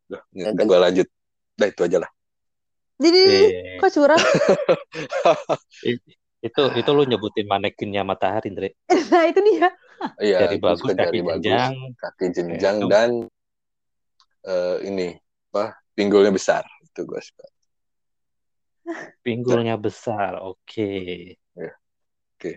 [0.09, 1.07] Udah, nggak gua lanjut.
[1.53, 2.11] Dah itu aja lah.
[2.99, 4.21] Jadi Eh, kok curang?
[6.43, 8.69] itu itu lu nyebutin manekinnya matahari, Ndre.
[9.11, 9.69] Nah itu dia.
[10.19, 11.73] Iya, gua bagus, suka kaki bagus, jenjang.
[11.97, 13.09] kaki jenjang Oke, itu- dan
[14.43, 15.07] eh, ini
[15.53, 17.45] apa pinggulnya besar itu gue suka
[19.23, 20.35] Pinggulnya besar.
[20.43, 20.89] Oke.
[21.55, 21.71] Ya.
[22.35, 22.51] Oke.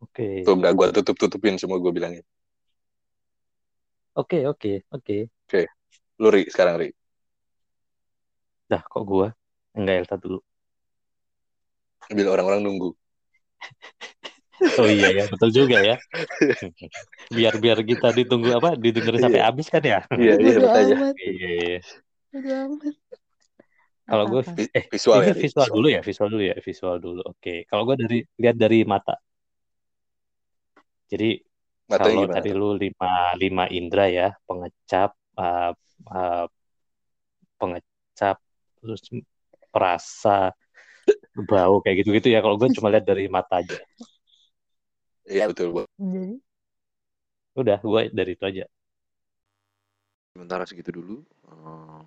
[0.00, 0.44] Oke.
[0.44, 2.24] tuh nggak gue tutup tutupin semua gue bilangin
[4.16, 5.16] Oke, oke, oke.
[6.20, 6.88] Lu ri sekarang ri
[8.70, 9.34] Dah, kok gua?
[9.74, 10.38] Enggak, Elta dulu.
[12.10, 12.90] bila orang-orang nunggu
[14.82, 15.96] Oh iya ya, betul juga ya.
[17.36, 19.46] Biar biar kita ditunggu apa, didengerin sampai Iya.
[19.48, 20.00] habis kan ya.
[20.14, 20.96] iya iya betul aja.
[21.16, 21.78] Iya, iya.
[22.34, 22.94] Amat.
[24.10, 24.42] Kalau gue
[24.74, 27.22] eh visual ya visual dulu ya, visual dulu ya, visual dulu.
[27.30, 27.62] Oke.
[27.70, 29.14] Kalau gue dari lihat dari mata.
[31.06, 31.38] Jadi
[31.86, 35.72] matanya kalau tadi lu lima lima indra ya, pengecap, uh,
[36.12, 36.46] uh,
[37.56, 38.36] pengecap,
[38.84, 39.00] terus
[39.72, 40.52] perasa,
[41.34, 42.44] bau kayak gitu-gitu ya.
[42.44, 43.78] Kalau gue cuma lihat dari mata aja.
[45.24, 45.82] iya betul Bu.
[45.96, 46.36] Jadi
[47.58, 48.64] Udah, gue dari itu aja.
[50.32, 51.16] Sementara segitu dulu.
[51.50, 52.00] Eh,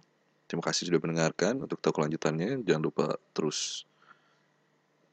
[0.47, 1.59] terima kasih sudah mendengarkan.
[1.61, 3.05] Untuk tahu kelanjutannya, jangan lupa
[3.35, 3.83] terus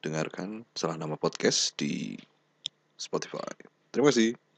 [0.00, 2.16] dengarkan salah nama podcast di
[2.96, 3.52] Spotify.
[3.92, 4.49] Terima kasih.